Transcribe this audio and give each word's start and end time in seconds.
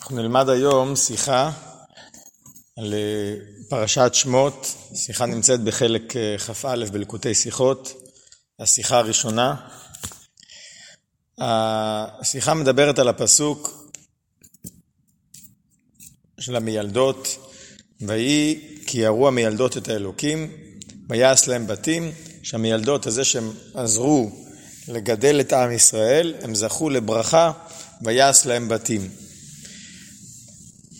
אנחנו 0.00 0.16
נלמד 0.16 0.48
היום 0.48 0.96
שיחה 0.96 1.52
על 2.76 2.94
אה, 2.94 3.34
פרשת 3.68 4.10
שמות, 4.14 4.74
שיחה 4.94 5.26
נמצאת 5.26 5.60
בחלק 5.60 6.16
אה, 6.16 6.38
כ"א 6.38 6.84
בלקוטי 6.92 7.34
שיחות, 7.34 7.92
השיחה 8.58 8.98
הראשונה. 8.98 9.54
השיחה 11.38 12.54
מדברת 12.54 12.98
על 12.98 13.08
הפסוק 13.08 13.90
של 16.40 16.56
המילדות, 16.56 17.36
ויהי 18.00 18.78
כי 18.86 18.98
יראו 18.98 19.28
המילדות 19.28 19.76
את 19.76 19.88
האלוקים, 19.88 20.52
ויעש 21.08 21.48
להם 21.48 21.66
בתים, 21.66 22.12
שהמילדות 22.42 23.06
הזה 23.06 23.24
שהם 23.24 23.52
עזרו 23.74 24.30
לגדל 24.88 25.40
את 25.40 25.52
עם 25.52 25.72
ישראל, 25.72 26.34
הם 26.42 26.54
זכו 26.54 26.90
לברכה, 26.90 27.52
ויעש 28.02 28.46
להם 28.46 28.68
בתים. 28.68 29.10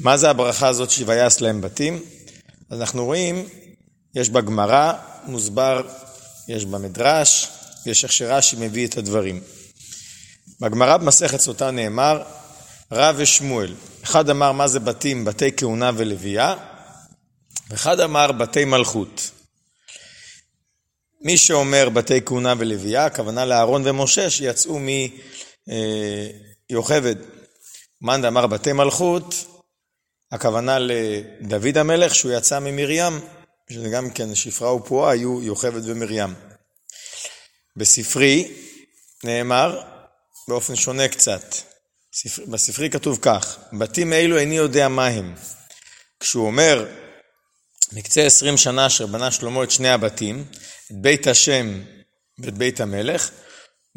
מה 0.00 0.16
זה 0.16 0.30
הברכה 0.30 0.68
הזאת 0.68 0.90
שויעש 0.90 1.40
להם 1.40 1.60
בתים? 1.60 2.02
אז 2.70 2.80
אנחנו 2.80 3.04
רואים, 3.04 3.48
יש 4.14 4.30
בגמרא, 4.30 4.92
מוסבר, 5.26 5.88
יש 6.48 6.64
במדרש, 6.64 7.48
יש 7.86 8.04
איך 8.04 8.12
שרש"י 8.12 8.56
מביא 8.58 8.86
את 8.86 8.96
הדברים. 8.96 9.40
בגמרא 10.60 10.96
במסכת 10.96 11.40
סוטה 11.40 11.70
נאמר, 11.70 12.22
רב 12.92 13.14
ושמואל. 13.18 13.74
אחד 14.02 14.30
אמר 14.30 14.52
מה 14.52 14.68
זה 14.68 14.80
בתים, 14.80 15.24
בתי 15.24 15.50
כהונה 15.56 15.90
ולוויה, 15.96 16.54
ואחד 17.70 18.00
אמר 18.00 18.32
בתי 18.32 18.64
מלכות. 18.64 19.30
מי 21.22 21.36
שאומר 21.36 21.88
בתי 21.88 22.20
כהונה 22.26 22.54
ולוויה, 22.58 23.04
הכוונה 23.06 23.44
לאהרון 23.44 23.82
ומשה 23.84 24.30
שיצאו 24.30 24.80
מיוכבד. 26.70 27.16
מאן 28.02 28.22
דאמר 28.22 28.46
בתי 28.46 28.72
מלכות, 28.72 29.34
הכוונה 30.32 30.78
לדוד 30.78 31.78
המלך 31.78 32.14
שהוא 32.14 32.32
יצא 32.32 32.58
ממרים, 32.58 33.20
שזה 33.72 33.88
גם 33.88 34.10
כן 34.10 34.34
שפרה 34.34 34.74
ופועה 34.74 35.12
היו 35.12 35.42
יוכבד 35.42 35.88
ומרים. 35.88 36.34
בספרי 37.76 38.54
נאמר 39.24 39.82
באופן 40.48 40.76
שונה 40.76 41.08
קצת. 41.08 41.54
בספרי 42.48 42.90
כתוב 42.90 43.18
כך, 43.22 43.58
בתים 43.72 44.12
אלו 44.12 44.38
איני 44.38 44.56
יודע 44.56 44.88
מה 44.88 45.06
הם. 45.06 45.34
כשהוא 46.20 46.46
אומר, 46.46 46.86
מקצה 47.92 48.26
עשרים 48.26 48.56
שנה 48.56 48.86
אשר 48.86 49.06
בנה 49.06 49.30
שלמה 49.30 49.64
את 49.64 49.70
שני 49.70 49.88
הבתים, 49.88 50.44
את 50.90 50.96
בית 51.02 51.26
השם 51.26 51.82
ואת 52.38 52.58
בית 52.58 52.80
המלך, 52.80 53.30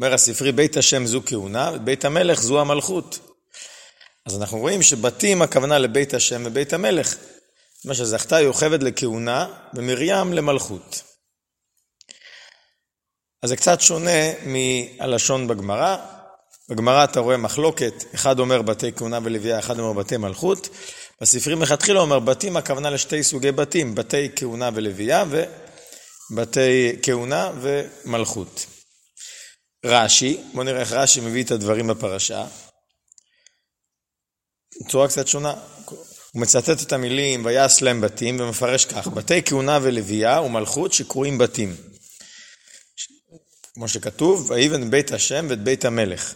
אומר 0.00 0.14
הספרי, 0.14 0.52
בית 0.52 0.76
השם 0.76 1.06
זו 1.06 1.22
כהונה, 1.26 1.70
ובית 1.74 2.04
המלך 2.04 2.42
זו 2.42 2.60
המלכות. 2.60 3.33
אז 4.26 4.36
אנחנו 4.36 4.58
רואים 4.58 4.82
שבתים 4.82 5.42
הכוונה 5.42 5.78
לבית 5.78 6.14
השם 6.14 6.42
ובית 6.46 6.72
המלך. 6.72 7.16
מה 7.84 7.94
שזכתה 7.94 8.40
יוכבד 8.40 8.82
לכהונה 8.82 9.46
ומרים 9.74 10.32
למלכות. 10.32 11.02
אז 13.42 13.48
זה 13.48 13.56
קצת 13.56 13.80
שונה 13.80 14.32
מהלשון 14.46 15.48
בגמרא. 15.48 15.96
בגמרא 16.68 17.04
אתה 17.04 17.20
רואה 17.20 17.36
מחלוקת, 17.36 18.04
אחד 18.14 18.38
אומר 18.38 18.62
בתי 18.62 18.92
כהונה 18.92 19.18
ולוויה, 19.22 19.58
אחד 19.58 19.78
אומר 19.78 19.92
בתי 19.92 20.16
מלכות. 20.16 20.68
בספרים 21.20 21.58
מלכתחילה 21.58 22.00
אומר 22.00 22.18
בתים, 22.18 22.56
הכוונה 22.56 22.90
לשתי 22.90 23.22
סוגי 23.22 23.52
בתים, 23.52 23.94
בתי 23.94 24.28
כהונה 24.36 24.70
ולוויה 24.74 25.24
ובתי 26.30 26.96
כהונה 27.02 27.50
ומלכות. 27.60 28.66
רש"י, 29.84 30.40
בואו 30.52 30.64
נראה 30.64 30.80
איך 30.80 30.92
רש"י 30.92 31.20
מביא 31.20 31.44
את 31.44 31.50
הדברים 31.50 31.86
בפרשה. 31.86 32.46
בצורה 34.80 35.08
קצת 35.08 35.28
שונה. 35.28 35.54
הוא 36.32 36.42
מצטט 36.42 36.82
את 36.82 36.92
המילים 36.92 37.44
ויעש 37.44 37.82
להם 37.82 38.00
בתים 38.00 38.40
ומפרש 38.40 38.84
כך, 38.84 39.06
בתי 39.06 39.42
כהונה 39.42 39.78
ולוויה 39.82 40.40
ומלכות 40.40 40.92
שקרויים 40.92 41.38
בתים. 41.38 41.76
כמו 43.74 43.88
שכתוב, 43.88 44.50
ויבן 44.50 44.90
בית 44.90 45.12
השם 45.12 45.46
ואת 45.48 45.62
בית 45.62 45.84
המלך. 45.84 46.34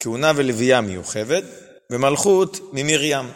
כהונה 0.00 0.32
ולוויה 0.36 0.80
מיוחבת, 0.80 1.44
ומלכות 1.92 2.60
ממרים. 2.72 3.32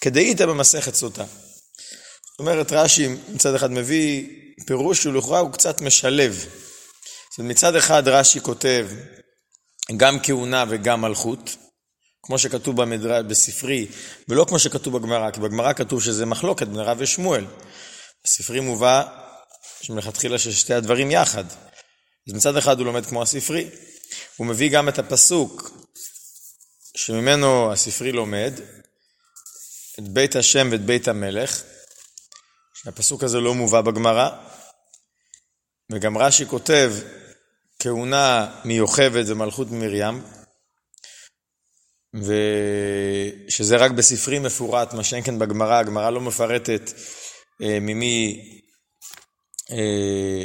כדאית 0.00 0.40
במסכת 0.40 0.94
סוטה. 0.94 1.24
זאת 1.24 2.38
אומרת, 2.38 2.72
רש"י 2.72 3.08
מצד 3.28 3.54
אחד 3.54 3.70
מביא 3.70 4.26
פירוש 4.66 5.02
שלכאורה 5.02 5.38
הוא 5.38 5.52
קצת 5.52 5.80
משלב. 5.80 6.46
זאת 7.30 7.38
אומרת, 7.38 7.50
מצד 7.50 7.76
אחד 7.76 8.08
רש"י 8.08 8.40
כותב 8.40 8.88
גם 9.96 10.18
כהונה 10.22 10.64
וגם 10.68 11.00
מלכות, 11.00 11.56
כמו 12.28 12.38
שכתוב 12.38 12.82
במדרש, 12.82 13.24
בספרי, 13.24 13.86
ולא 14.28 14.44
כמו 14.48 14.58
שכתוב 14.58 14.98
בגמרא, 14.98 15.30
כי 15.30 15.40
בגמרא 15.40 15.72
כתוב 15.72 16.02
שזה 16.02 16.26
מחלוקת 16.26 16.66
בין 16.66 16.80
רב 16.80 16.96
ושמואל. 17.00 17.44
בספרי 18.24 18.60
מובא 18.60 19.02
שמלכתחילה 19.80 20.38
של 20.38 20.52
שתי 20.52 20.74
הדברים 20.74 21.10
יחד. 21.10 21.44
אז 22.28 22.34
מצד 22.34 22.56
אחד 22.56 22.78
הוא 22.78 22.86
לומד 22.86 23.06
כמו 23.06 23.22
הספרי, 23.22 23.70
הוא 24.36 24.46
מביא 24.46 24.70
גם 24.70 24.88
את 24.88 24.98
הפסוק 24.98 25.70
שממנו 26.96 27.72
הספרי 27.72 28.12
לומד, 28.12 28.52
את 29.98 30.08
בית 30.08 30.36
השם 30.36 30.68
ואת 30.72 30.84
בית 30.84 31.08
המלך, 31.08 31.62
שהפסוק 32.74 33.24
הזה 33.24 33.40
לא 33.40 33.54
מובא 33.54 33.80
בגמרא, 33.80 34.28
וגם 35.92 36.18
רש"י 36.18 36.46
כותב 36.46 36.92
כהונה 37.78 38.60
מיוכבת 38.64 39.24
ומלכות 39.28 39.70
מרים, 39.70 40.22
ושזה 42.14 43.76
רק 43.76 43.90
בספרים 43.90 44.42
מפורט, 44.42 44.94
מה 44.94 45.04
שאין 45.04 45.24
כן 45.24 45.38
בגמרא, 45.38 45.78
הגמרא 45.78 46.10
לא 46.10 46.20
מפרטת 46.20 46.92
אה, 47.62 47.78
ממי, 47.80 48.42
אה, 49.70 50.44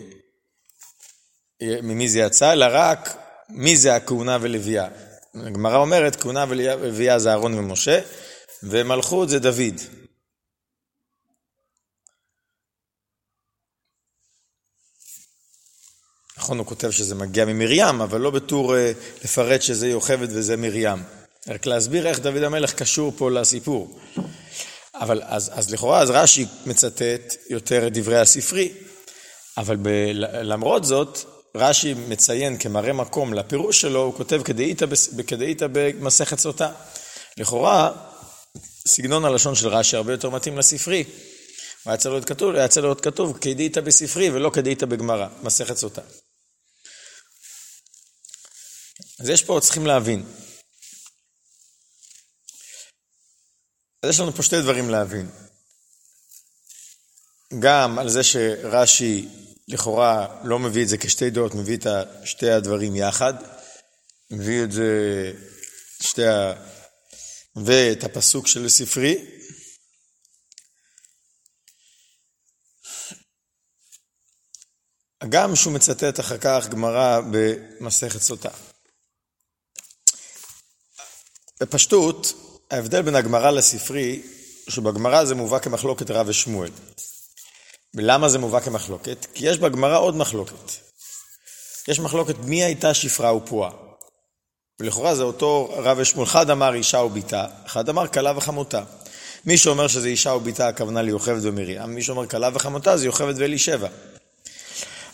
ממי 1.81 2.09
זה 2.09 2.19
יצא, 2.19 2.53
אלא 2.53 2.65
רק 2.69 3.17
מי 3.49 3.77
זה 3.77 3.95
הכהונה 3.95 4.37
ולוויה. 4.41 4.87
הגמרא 5.35 5.77
אומרת, 5.77 6.15
כהונה 6.15 6.45
ולוויה 6.49 7.19
זה 7.19 7.29
אהרון 7.29 7.53
ומשה, 7.53 7.99
ומלכות 8.63 9.29
זה 9.29 9.39
דוד. 9.39 9.81
נכון, 16.37 16.57
הוא 16.57 16.67
כותב 16.67 16.91
שזה 16.91 17.15
מגיע 17.15 17.45
ממרים, 17.45 18.01
אבל 18.01 18.21
לא 18.21 18.31
בתור 18.31 18.75
אה, 18.75 18.91
לפרט 19.23 19.61
שזה 19.61 19.87
יוכבד 19.87 20.27
וזה 20.29 20.57
מרים. 20.57 21.22
רק 21.47 21.65
להסביר 21.65 22.07
איך 22.07 22.19
דוד 22.19 22.43
המלך 22.43 22.73
קשור 22.73 23.13
פה 23.17 23.31
לסיפור. 23.31 23.99
אבל 24.93 25.21
אז, 25.25 25.51
אז 25.53 25.71
לכאורה, 25.71 26.01
אז 26.01 26.09
רש"י 26.09 26.45
מצטט 26.65 27.35
יותר 27.49 27.87
את 27.87 27.93
דברי 27.93 28.19
הספרי, 28.19 28.73
אבל 29.57 29.77
ב, 29.81 29.87
למרות 30.41 30.85
זאת, 30.85 31.19
רש"י 31.55 31.93
מציין 31.93 32.57
כמראה 32.57 32.93
מקום 32.93 33.33
לפירוש 33.33 33.81
שלו, 33.81 34.01
הוא 34.03 34.13
כותב 34.13 34.41
כדאיתא 35.27 35.67
במסכת 35.71 36.39
סוטה. 36.39 36.71
לכאורה, 37.37 37.91
סגנון 38.87 39.25
הלשון 39.25 39.55
של 39.55 39.67
רש"י 39.67 39.95
הרבה 39.95 40.13
יותר 40.13 40.29
מתאים 40.29 40.57
לספרי. 40.57 41.03
היה 41.85 41.97
צריך 41.97 42.13
להיות 42.13 42.25
כתוב, 42.25 42.55
היה 42.55 42.67
צריך 42.67 42.83
להיות 42.83 43.01
כתוב 43.01 43.37
כדאיתא 43.41 43.81
בספרי 43.81 44.29
ולא 44.29 44.49
כדאיתא 44.49 44.85
בגמרא, 44.85 45.27
מסכת 45.43 45.77
סוטה. 45.77 46.01
אז 49.19 49.29
יש 49.29 49.43
פה, 49.43 49.59
צריכים 49.61 49.87
להבין, 49.87 50.23
אז 54.03 54.09
יש 54.09 54.19
לנו 54.19 54.33
פה 54.33 54.43
שתי 54.43 54.61
דברים 54.61 54.89
להבין. 54.89 55.29
גם 57.59 57.99
על 57.99 58.09
זה 58.09 58.23
שרש"י 58.23 59.27
לכאורה 59.67 60.41
לא 60.43 60.59
מביא 60.59 60.83
את 60.83 60.87
זה 60.87 60.97
כשתי 60.97 61.29
דעות, 61.29 61.55
מביא 61.55 61.77
את 61.77 61.87
שתי 62.25 62.49
הדברים 62.49 62.95
יחד, 62.95 63.33
מביא 64.31 64.63
את 64.63 64.71
זה, 64.71 64.83
שתי 66.03 66.27
ה... 66.27 66.53
ואת 67.65 68.03
הפסוק 68.03 68.47
של 68.47 68.69
ספרי. 68.69 69.25
גם 75.29 75.55
שהוא 75.55 75.73
מצטט 75.73 76.19
אחר 76.19 76.37
כך 76.37 76.67
גמרא 76.69 77.19
במסכת 77.31 78.21
סוטה. 78.21 78.49
בפשטות, 81.61 82.42
ההבדל 82.71 83.01
בין 83.01 83.15
הגמרא 83.15 83.51
לספרי, 83.51 84.21
שבגמרא 84.69 85.25
זה 85.25 85.35
מובא 85.35 85.59
כמחלוקת 85.59 86.11
רב 86.11 86.27
ושמואל. 86.29 86.69
ולמה 87.95 88.29
זה 88.29 88.39
מובא 88.39 88.59
כמחלוקת? 88.59 89.25
כי 89.33 89.47
יש 89.49 89.57
בגמרא 89.57 89.99
עוד 89.99 90.15
מחלוקת. 90.15 90.71
יש 91.87 91.99
מחלוקת 91.99 92.35
מי 92.39 92.63
הייתה 92.63 92.93
שפרה 92.93 93.35
ופועה. 93.35 93.71
ולכאורה 94.79 95.15
זה 95.15 95.23
אותו 95.23 95.73
רב 95.77 95.97
ושמואל. 95.99 96.27
אחד 96.27 96.49
אמר 96.49 96.73
אישה 96.73 96.97
וביתה, 96.97 97.45
אחד 97.65 97.89
אמר 97.89 98.07
כלה 98.07 98.37
וחמותה. 98.37 98.83
מי 99.45 99.57
שאומר 99.57 99.87
שזה 99.87 100.07
אישה 100.07 100.29
וביתה, 100.29 100.67
הכוונה 100.67 101.01
ליוכבד 101.01 101.45
ומרים. 101.45 101.81
מי 101.81 102.03
שאומר 102.03 102.27
כלה 102.27 102.49
וחמותה 102.53 102.97
זה 102.97 103.05
יוכבד 103.05 103.33
ואלישבע. 103.37 103.87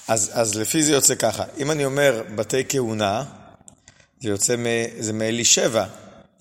אז, 0.07 0.31
אז 0.33 0.55
לפי 0.55 0.83
זה 0.83 0.91
יוצא 0.91 1.15
ככה, 1.15 1.43
אם 1.57 1.71
אני 1.71 1.85
אומר 1.85 2.23
בתי 2.35 2.63
כהונה, 2.69 3.23
זה 4.21 4.29
יוצא, 4.29 4.55
מאלישבע, 5.13 5.85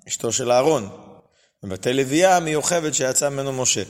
אשתו 0.09 0.33
של 0.33 0.53
אהרון. 0.53 0.91
ובתי 1.63 1.93
לוויה 1.93 2.41
מיוחבת 2.41 2.95
שיצא 2.95 3.29
ממנו 3.29 3.53
משה. 3.53 3.83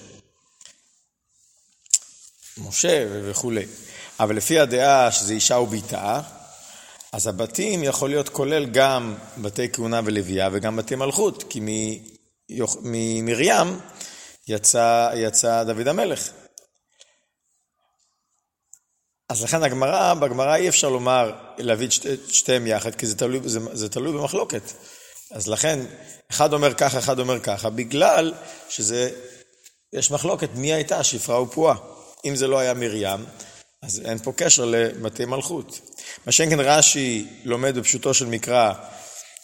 משה 2.58 3.06
וכולי. 3.10 3.66
אבל 4.20 4.36
לפי 4.36 4.58
הדעה 4.58 5.12
שזה 5.12 5.32
אישה 5.32 5.56
וביתה, 5.56 6.20
אז 7.12 7.26
הבתים 7.26 7.84
יכול 7.84 8.10
להיות 8.10 8.28
כולל 8.28 8.66
גם 8.66 9.14
בתי 9.38 9.72
כהונה 9.72 10.00
ולוויה 10.04 10.48
וגם 10.52 10.76
בתי 10.76 10.94
מלכות, 10.94 11.44
כי 11.50 11.60
ממרים 12.82 13.80
יצא, 14.48 15.10
יצא 15.16 15.64
דוד 15.64 15.88
המלך. 15.88 16.30
אז 19.28 19.42
לכן 19.42 19.62
הגמרא, 19.62 20.14
בגמרא 20.14 20.56
אי 20.56 20.68
אפשר 20.68 20.88
לומר, 20.88 21.32
להביא 21.58 21.86
את 21.86 21.92
שתי, 21.92 22.08
שתיהם 22.28 22.66
יחד, 22.66 22.94
כי 22.94 23.06
זה 23.06 23.16
תלוי, 23.16 23.40
זה, 23.44 23.60
זה 23.72 23.88
תלוי 23.88 24.12
במחלוקת. 24.12 24.62
אז 25.30 25.48
לכן, 25.48 25.80
אחד 26.30 26.52
אומר 26.52 26.75
ככה, 26.75 26.98
אחד 26.98 27.19
אומר 27.19 27.40
ככה, 27.40 27.70
בגלל 27.70 28.34
שזה, 28.69 29.10
יש 29.92 30.10
מחלוקת 30.10 30.48
מי 30.54 30.72
הייתה 30.72 31.04
שפרה 31.04 31.42
ופועה. 31.42 31.76
אם 32.25 32.36
זה 32.36 32.46
לא 32.46 32.58
היה 32.58 32.75
מרים, 32.75 33.25
אז 33.82 34.00
אין 34.04 34.19
פה 34.19 34.32
קשר 34.36 34.64
לבתי 34.64 35.25
מלכות. 35.25 35.80
מה 36.26 36.32
שאין 36.32 36.50
כן 36.50 36.60
רש"י 36.60 37.26
לומד 37.44 37.78
בפשוטו 37.78 38.14
של 38.14 38.26
מקרא 38.26 38.72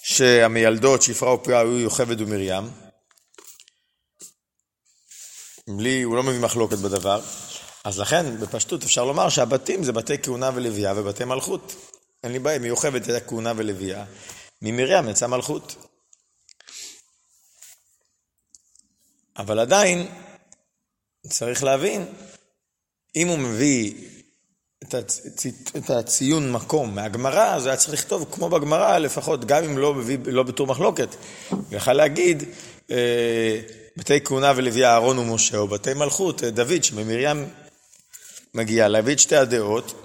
שהמיילדות 0.03 1.03
שפרה 1.03 1.35
ופועה 1.35 1.61
היו 1.61 1.79
יוכבד 1.79 2.21
ומרים. 2.21 2.71
בלי, 5.69 6.03
הוא 6.03 6.17
לא 6.17 6.23
מביא 6.23 6.41
מחלוקת 6.41 6.79
בדבר. 6.79 7.21
אז 7.85 7.99
לכן, 7.99 8.41
בפשטות 8.41 8.83
אפשר 8.83 9.05
לומר 9.05 9.29
שהבתים 9.29 9.85
זה 9.85 9.93
בתי 9.93 10.19
כהונה 10.23 10.51
ולוויה 10.55 10.93
ובתי 10.97 11.25
מלכות. 11.25 11.75
אין 12.25 12.33
לי 12.33 12.39
בעיה, 12.39 12.59
מיוכבד 12.59 13.11
הייתה 13.11 13.27
כהונה 13.27 13.53
ולוויה, 13.57 14.05
ממרים 14.65 15.09
יצא 15.09 15.27
מלכות. 15.27 15.77
אבל 19.37 19.59
עדיין, 19.59 20.07
צריך 21.29 21.65
להבין, 21.65 22.07
אם 23.17 23.29
הוא 23.29 23.39
מביא 23.39 23.95
את, 24.83 24.95
הצ... 24.95 25.27
את 25.77 25.91
הציון 25.91 26.53
מקום 26.53 26.95
מהגמרא, 26.95 27.55
אז 27.55 27.67
היה 27.67 27.77
צריך 27.77 27.93
לכתוב 27.93 28.27
כמו 28.33 28.49
בגמרא, 28.49 28.99
לפחות, 28.99 29.45
גם 29.45 29.65
אם 29.65 29.79
לא, 29.79 29.95
מביא, 29.95 30.19
לא 30.27 30.43
בתור 30.43 30.67
מחלוקת. 30.67 31.09
הוא 31.49 31.63
יכל 31.73 31.93
להגיד, 31.93 32.43
אה, 32.91 33.61
בתי 33.97 34.21
כהונה 34.25 34.53
ולוויה 34.57 34.93
אהרון 34.93 35.19
ומשה, 35.19 35.59
או 35.59 35.69
בתי 35.69 35.95
מלכות, 35.95 36.45
אה, 36.45 36.51
דוד, 36.51 36.85
שממרים 36.85 37.49
מגיע 38.55 38.89
להביא 38.89 39.15
את 39.15 39.19
שתי 39.19 39.37
הדעות 39.37 40.04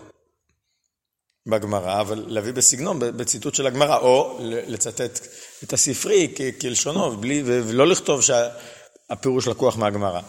בגמרא, 1.48 2.02
אבל 2.02 2.26
להביא 2.28 2.54
בסגנון, 2.54 3.00
בציטוט 3.00 3.56
של 3.56 3.68
הגמרא, 3.68 3.98
או 3.98 4.38
לצטט 4.42 5.20
את 5.64 5.74
הספרי 5.74 6.34
כלשונו, 6.62 7.18
בלי, 7.18 7.44
ולא 7.46 7.88
לכתוב 7.88 8.22
שהפירוש 8.22 9.48
לקוח 9.48 9.78
מהגמרא. 9.78 10.22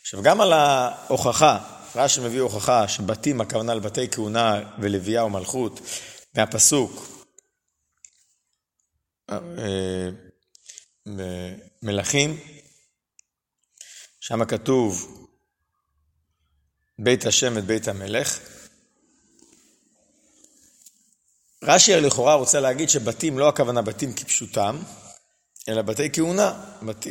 עכשיו, 0.00 0.22
גם 0.22 0.40
על 0.40 0.52
ההוכחה, 0.52 1.58
רש"י 1.94 2.20
מביא 2.20 2.40
הוכחה 2.40 2.88
שבתים, 2.88 3.40
הכוונה 3.40 3.74
לבתי 3.74 4.08
כהונה 4.10 4.60
ולוויה 4.78 5.24
ומלכות, 5.24 5.80
מהפסוק 6.34 7.08
אה, 9.30 9.38
מלכים, 11.82 12.40
שם 14.20 14.44
כתוב 14.44 15.14
בית 16.98 17.26
השם 17.26 17.58
את 17.58 17.64
בית 17.64 17.88
המלך. 17.88 18.38
רש"י 21.64 22.00
לכאורה 22.00 22.34
רוצה 22.34 22.60
להגיד 22.60 22.88
שבתים 22.88 23.38
לא 23.38 23.48
הכוונה 23.48 23.82
בתים 23.82 24.12
כפשוטם, 24.12 24.78
אלא 25.68 25.82
בתי 25.82 26.12
כהונה. 26.12 26.64
בת... 26.82 27.06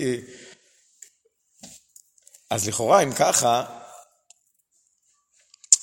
אז 2.50 2.68
לכאורה, 2.68 3.04
אם 3.04 3.14
ככה, 3.14 3.64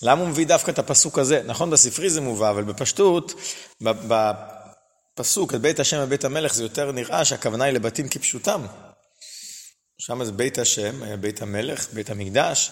למה 0.02 0.20
הוא 0.20 0.28
מביא 0.28 0.46
דווקא 0.46 0.70
את 0.70 0.78
הפסוק 0.78 1.18
הזה? 1.18 1.42
נכון, 1.46 1.70
בספרי 1.70 2.10
זה 2.10 2.20
מובא, 2.20 2.50
אבל 2.50 2.64
בפשטות, 2.64 3.34
בפסוק, 3.80 5.54
את 5.54 5.60
בית 5.60 5.80
השם 5.80 6.00
ובית 6.02 6.24
המלך, 6.24 6.54
זה 6.54 6.62
יותר 6.62 6.92
נראה 6.92 7.24
שהכוונה 7.24 7.64
היא 7.64 7.74
לבתים 7.74 8.08
כפשוטם. 8.08 8.66
שם 9.98 10.24
זה 10.24 10.32
בית 10.32 10.58
השם, 10.58 11.20
בית 11.20 11.42
המלך, 11.42 11.88
בית 11.92 12.10
המקדש. 12.10 12.70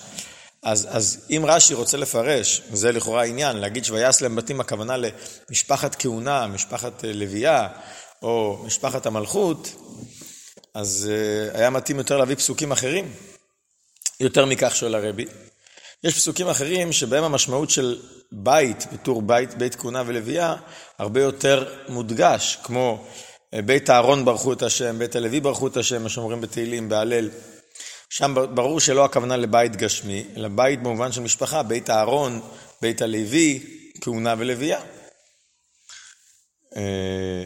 אז, 0.62 0.88
אז 0.90 1.26
אם 1.30 1.42
רש"י 1.46 1.74
רוצה 1.74 1.96
לפרש, 1.96 2.62
וזה 2.70 2.92
לכאורה 2.92 3.22
העניין, 3.22 3.56
להגיד 3.56 3.84
שויעש 3.84 4.22
להם 4.22 4.36
בתים 4.36 4.60
הכוונה 4.60 4.94
למשפחת 4.96 5.94
כהונה, 5.94 6.46
משפחת 6.46 7.04
אה, 7.04 7.12
לוויה, 7.12 7.68
או 8.22 8.62
משפחת 8.66 9.06
המלכות, 9.06 9.68
אז 10.74 11.10
uh, 11.10 11.56
היה 11.56 11.70
מתאים 11.70 11.98
יותר 11.98 12.18
להביא 12.18 12.36
פסוקים 12.36 12.72
אחרים, 12.72 13.12
יותר 14.20 14.46
מכך 14.46 14.76
שואל 14.76 14.94
הרבי. 14.94 15.26
יש 16.04 16.14
פסוקים 16.14 16.48
אחרים 16.48 16.92
שבהם 16.92 17.24
המשמעות 17.24 17.70
של 17.70 18.00
בית, 18.32 18.86
בתור 18.92 19.22
בית, 19.22 19.54
בית 19.54 19.74
כהונה 19.74 20.02
ולוויה, 20.06 20.56
הרבה 20.98 21.22
יותר 21.22 21.74
מודגש, 21.88 22.58
כמו 22.62 23.04
אה, 23.54 23.62
בית 23.62 23.90
אהרון 23.90 24.24
ברכו 24.24 24.52
את 24.52 24.62
השם, 24.62 24.98
בית 24.98 25.16
הלוי 25.16 25.40
ברכו 25.40 25.66
את 25.66 25.76
השם, 25.76 26.02
מה 26.02 26.08
שאומרים 26.08 26.40
בתהילים, 26.40 26.88
בהלל. 26.88 27.30
שם 28.14 28.34
ברור 28.54 28.80
שלא 28.80 29.04
הכוונה 29.04 29.36
לבית 29.36 29.76
גשמי, 29.76 30.24
אלא 30.36 30.48
בית 30.48 30.82
במובן 30.82 31.12
של 31.12 31.20
משפחה, 31.20 31.62
בית 31.62 31.90
אהרון, 31.90 32.40
בית 32.82 33.02
הלוי, 33.02 33.66
כהונה 34.00 34.34
ולוויה. 34.38 34.80
אה, 36.76 37.44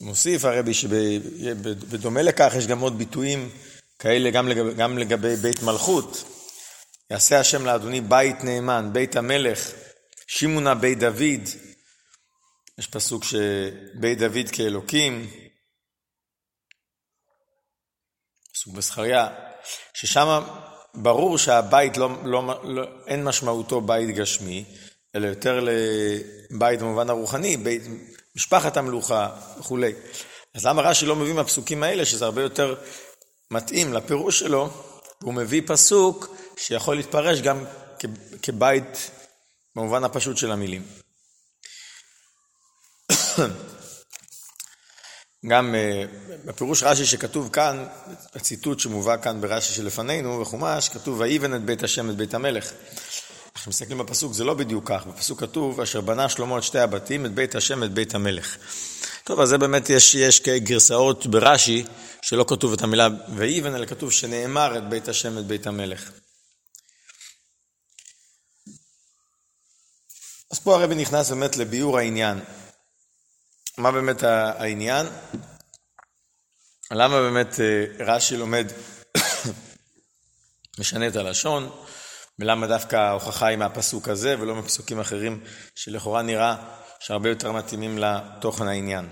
מוסיף 0.00 0.44
הרבי 0.44 0.74
שבדומה 0.74 2.22
לכך 2.22 2.52
יש 2.58 2.66
גם 2.66 2.80
עוד 2.80 2.98
ביטויים 2.98 3.50
כאלה 3.98 4.30
גם 4.30 4.48
לגבי, 4.48 4.74
גם 4.74 4.98
לגבי 4.98 5.36
בית 5.36 5.62
מלכות. 5.62 6.24
יעשה 7.10 7.40
השם 7.40 7.66
לאדוני 7.66 8.00
בית 8.00 8.44
נאמן, 8.44 8.90
בית 8.92 9.16
המלך, 9.16 9.70
שמעונה 10.26 10.74
בית 10.74 10.98
דוד. 10.98 11.48
יש 12.78 12.86
פסוק 12.86 13.24
שבית 13.24 14.18
דוד 14.18 14.50
כאלוקים. 14.52 15.30
פסוק 18.52 18.74
בזכריה. 18.74 19.51
ששם 19.94 20.42
ברור 20.94 21.38
שהבית 21.38 21.96
לא, 21.96 22.10
לא, 22.24 22.60
לא, 22.64 22.82
אין 23.06 23.24
משמעותו 23.24 23.80
בית 23.80 24.16
גשמי, 24.16 24.64
אלא 25.14 25.26
יותר 25.26 25.60
לבית 26.50 26.80
במובן 26.80 27.10
הרוחני, 27.10 27.56
בית, 27.56 27.82
משפחת 28.36 28.76
המלוכה 28.76 29.28
וכולי. 29.58 29.92
אז 30.54 30.66
למה 30.66 30.82
רש"י 30.82 31.06
לא 31.06 31.16
מביא 31.16 31.32
מהפסוקים 31.32 31.82
האלה, 31.82 32.04
שזה 32.04 32.24
הרבה 32.24 32.42
יותר 32.42 32.74
מתאים 33.50 33.92
לפירוש 33.92 34.38
שלו, 34.38 34.70
הוא 35.22 35.34
מביא 35.34 35.62
פסוק 35.66 36.36
שיכול 36.56 36.96
להתפרש 36.96 37.40
גם 37.40 37.64
כבית 38.42 39.10
במובן 39.76 40.04
הפשוט 40.04 40.36
של 40.36 40.52
המילים. 40.52 40.82
גם 45.46 45.74
uh, 45.74 46.08
בפירוש 46.46 46.82
רש"י 46.82 47.06
שכתוב 47.06 47.48
כאן, 47.52 47.84
הציטוט 48.34 48.80
שמובא 48.80 49.16
כאן 49.22 49.40
ברש"י 49.40 49.74
שלפנינו, 49.74 50.40
בחומש, 50.40 50.88
כתוב 50.88 51.20
ויבן 51.20 51.54
את 51.54 51.64
בית 51.64 51.82
השם 51.82 52.10
את 52.10 52.16
בית 52.16 52.34
המלך. 52.34 52.72
אנחנו 53.56 53.70
מסתכלים 53.70 53.98
בפסוק, 53.98 54.32
זה 54.32 54.44
לא 54.44 54.54
בדיוק 54.54 54.88
כך, 54.88 55.06
בפסוק 55.06 55.40
כתוב, 55.40 55.80
אשר 55.80 56.00
בנה 56.00 56.28
שלמה 56.28 56.58
את 56.58 56.62
שתי 56.62 56.78
הבתים, 56.78 57.26
את 57.26 57.34
בית 57.34 57.54
השם 57.54 57.84
את 57.84 57.92
בית 57.92 58.14
המלך. 58.14 58.56
טוב, 59.24 59.40
אז 59.40 59.48
זה 59.48 59.58
באמת 59.58 59.90
יש, 59.90 60.14
יש 60.14 60.42
גרסאות 60.42 61.26
ברש"י, 61.26 61.84
שלא 62.22 62.44
כתוב 62.48 62.72
את 62.72 62.82
המילה 62.82 63.08
ויבן, 63.36 63.74
אלא 63.74 63.86
כתוב 63.86 64.12
שנאמר 64.12 64.78
את 64.78 64.88
בית 64.88 65.08
השם 65.08 65.38
את 65.38 65.46
בית 65.46 65.66
המלך. 65.66 66.10
אז 70.50 70.58
פה 70.58 70.74
הרבי 70.74 70.94
נכנס 70.94 71.30
באמת 71.30 71.56
לביאור 71.56 71.98
העניין. 71.98 72.38
מה 73.78 73.92
באמת 73.92 74.22
העניין? 74.22 75.06
למה 76.90 77.20
באמת 77.20 77.60
אה, 77.60 77.84
רש"י 77.98 78.36
לומד, 78.36 78.66
משנה 80.78 81.08
את 81.08 81.16
הלשון, 81.16 81.70
ולמה 82.38 82.66
דווקא 82.66 82.96
ההוכחה 82.96 83.46
היא 83.46 83.58
מהפסוק 83.58 84.08
הזה 84.08 84.40
ולא 84.40 84.54
מפסוקים 84.54 85.00
אחרים 85.00 85.44
שלכאורה 85.74 86.22
נראה 86.22 86.56
שהרבה 87.00 87.28
יותר 87.28 87.52
מתאימים 87.52 87.98
לתוכן 87.98 88.68
העניין. 88.68 89.08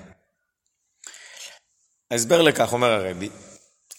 ההסבר 2.10 2.42
לכך, 2.42 2.72
אומר 2.72 2.90
הרבי, 2.90 3.28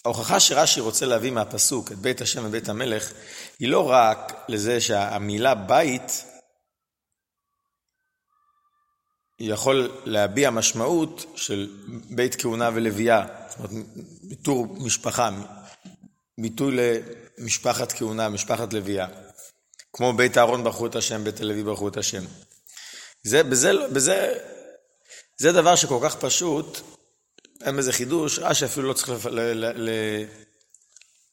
ההוכחה 0.06 0.40
שרש"י 0.40 0.80
רוצה 0.80 1.06
להביא 1.06 1.32
מהפסוק 1.32 1.92
את 1.92 1.98
בית 1.98 2.22
השם 2.22 2.46
ובית 2.46 2.70
המלך, 2.70 3.12
היא 3.60 3.70
לא 3.70 3.90
רק 3.90 4.46
לזה 4.48 4.82
שהמילה 4.82 5.56
בית 5.56 6.26
יכול 9.42 9.92
להביע 10.06 10.50
משמעות 10.50 11.26
של 11.36 11.70
בית 12.10 12.36
כהונה 12.36 12.70
ולוויה, 12.74 13.26
זאת 13.50 13.58
אומרת, 13.58 13.72
ביטור 14.24 14.76
משפחה, 14.80 15.30
ביטוי 16.38 16.78
למשפחת 17.38 17.92
כהונה, 17.92 18.30
משפחת 18.30 18.74
לוויה. 18.74 19.08
כמו 19.94 20.14
בית 20.14 20.38
אהרון 20.38 20.64
ברכו 20.64 20.86
את 20.86 20.96
השם, 20.96 21.24
בית 21.24 21.42
הלוי 21.42 21.64
ברכו 21.64 21.88
את 21.88 21.98
השם. 21.98 22.24
זה, 23.24 23.44
בזה, 23.44 23.72
בזה, 23.94 24.34
זה 25.38 25.52
דבר 25.52 25.76
שכל 25.76 26.00
כך 26.04 26.16
פשוט, 26.16 26.80
אין 27.64 27.78
בזה 27.78 27.94
חידוש, 27.94 28.40
רש"י 28.40 28.66
אפילו 28.66 28.88
לא 28.88 28.94
צריך 28.94 29.10
לפ... 29.10 29.26
ל... 29.26 29.40
ל... 29.40 29.90
ל... 29.90 29.90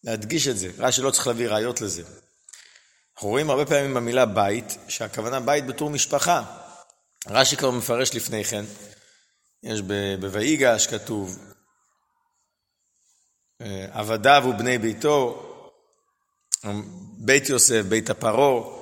להדגיש 0.05 0.49
את 0.49 0.59
זה, 0.59 0.71
רש"י 0.79 1.03
לא 1.03 1.11
צריך 1.11 1.27
להביא 1.27 1.49
ראיות 1.49 1.81
לזה. 1.81 2.03
אנחנו 3.15 3.29
רואים 3.29 3.51
הרבה 3.51 3.67
פעמים 3.67 3.95
במילה 3.95 4.27
בית, 4.27 4.79
שהכוונה 4.89 5.41
בית 5.41 5.67
בתור 5.67 5.91
משפחה. 5.91 6.68
רש"י 7.27 7.57
כבר 7.57 7.71
מפרש 7.71 8.15
לפני 8.15 8.45
כן, 8.45 8.65
יש 9.63 9.81
בויגש 10.21 10.87
כתוב, 10.87 11.39
אה, 13.61 13.87
עבדיו 13.91 14.45
ובני 14.49 14.79
ביתו, 14.79 15.45
בית 17.19 17.49
יוסף, 17.49 17.83
בית 17.89 18.11
הפרעה. 18.11 18.79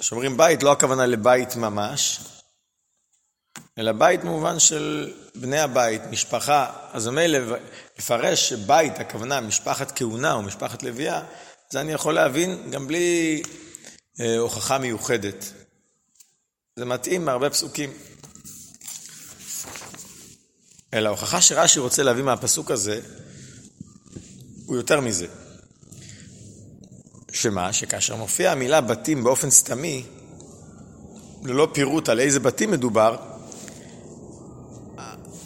כשאומרים 0.00 0.36
בית, 0.36 0.62
לא 0.62 0.72
הכוונה 0.72 1.06
לבית 1.06 1.56
ממש, 1.56 2.20
אלא 3.78 3.92
בית 3.92 4.20
במובן 4.20 4.58
של 4.58 5.14
בני 5.34 5.58
הבית, 5.58 6.02
משפחה. 6.10 6.88
אז 6.92 7.08
מילא 7.08 7.56
לפרש 7.98 8.48
שבית, 8.48 8.98
הכוונה 8.98 9.40
משפחת 9.40 9.98
כהונה 9.98 10.32
או 10.32 10.42
משפחת 10.42 10.82
לוויה, 10.82 11.22
זה 11.70 11.80
אני 11.80 11.92
יכול 11.92 12.14
להבין 12.14 12.70
גם 12.70 12.86
בלי 12.86 13.42
אה, 14.20 14.38
הוכחה 14.38 14.78
מיוחדת. 14.78 15.52
זה 16.76 16.84
מתאים 16.84 17.24
מהרבה 17.24 17.50
פסוקים. 17.50 17.90
אלא 20.94 21.08
ההוכחה 21.08 21.40
שרש"י 21.40 21.80
רוצה 21.80 22.02
להביא 22.02 22.22
מהפסוק 22.22 22.70
הזה, 22.70 23.00
הוא 24.66 24.76
יותר 24.76 25.00
מזה. 25.00 25.26
שמה? 27.32 27.72
שכאשר 27.72 28.16
מופיעה 28.16 28.52
המילה 28.52 28.80
בתים 28.80 29.24
באופן 29.24 29.50
סתמי, 29.50 30.04
ללא 31.44 31.68
פירוט 31.72 32.08
על 32.08 32.20
איזה 32.20 32.40
בתים 32.40 32.70
מדובר, 32.70 33.16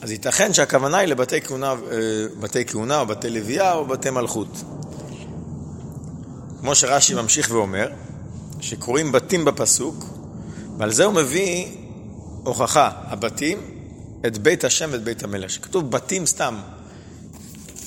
אז 0.02 0.11
ייתכן 0.11 0.52
שהכוונה 0.52 0.99
היא 0.99 1.09
לבתי 1.09 1.40
כהונה, 1.40 1.71
אה, 1.71 1.76
בתי 2.40 2.64
כהונה 2.64 3.00
או 3.00 3.06
בתי 3.06 3.30
לוויה 3.30 3.73
או 3.73 3.87
בתי 3.87 4.11
מלכות. 4.11 4.49
כמו 6.61 6.75
שרש"י 6.75 7.14
ממשיך 7.14 7.50
ואומר, 7.50 7.88
שקוראים 8.61 9.12
בתים 9.12 9.45
בפסוק, 9.45 10.16
ועל 10.78 10.92
זה 10.92 11.04
הוא 11.04 11.14
מביא 11.14 11.66
הוכחה, 12.45 12.90
הבתים, 13.04 13.80
את 14.26 14.38
בית 14.38 14.64
השם 14.64 14.88
ואת 14.92 15.02
בית 15.02 15.23
המלך. 15.23 15.50
שכתוב 15.50 15.90
בתים 15.90 16.26
סתם, 16.26 16.61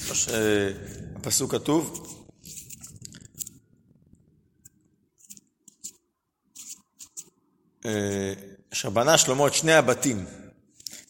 כמו 0.06 0.16
שהפסוק 0.16 1.52
כתוב, 1.52 2.06
אה, 7.86 8.34
אשר 8.74 8.90
בנה 8.90 9.18
שלמה 9.18 9.48
את 9.48 9.54
שני 9.54 9.74
הבתים. 9.74 10.26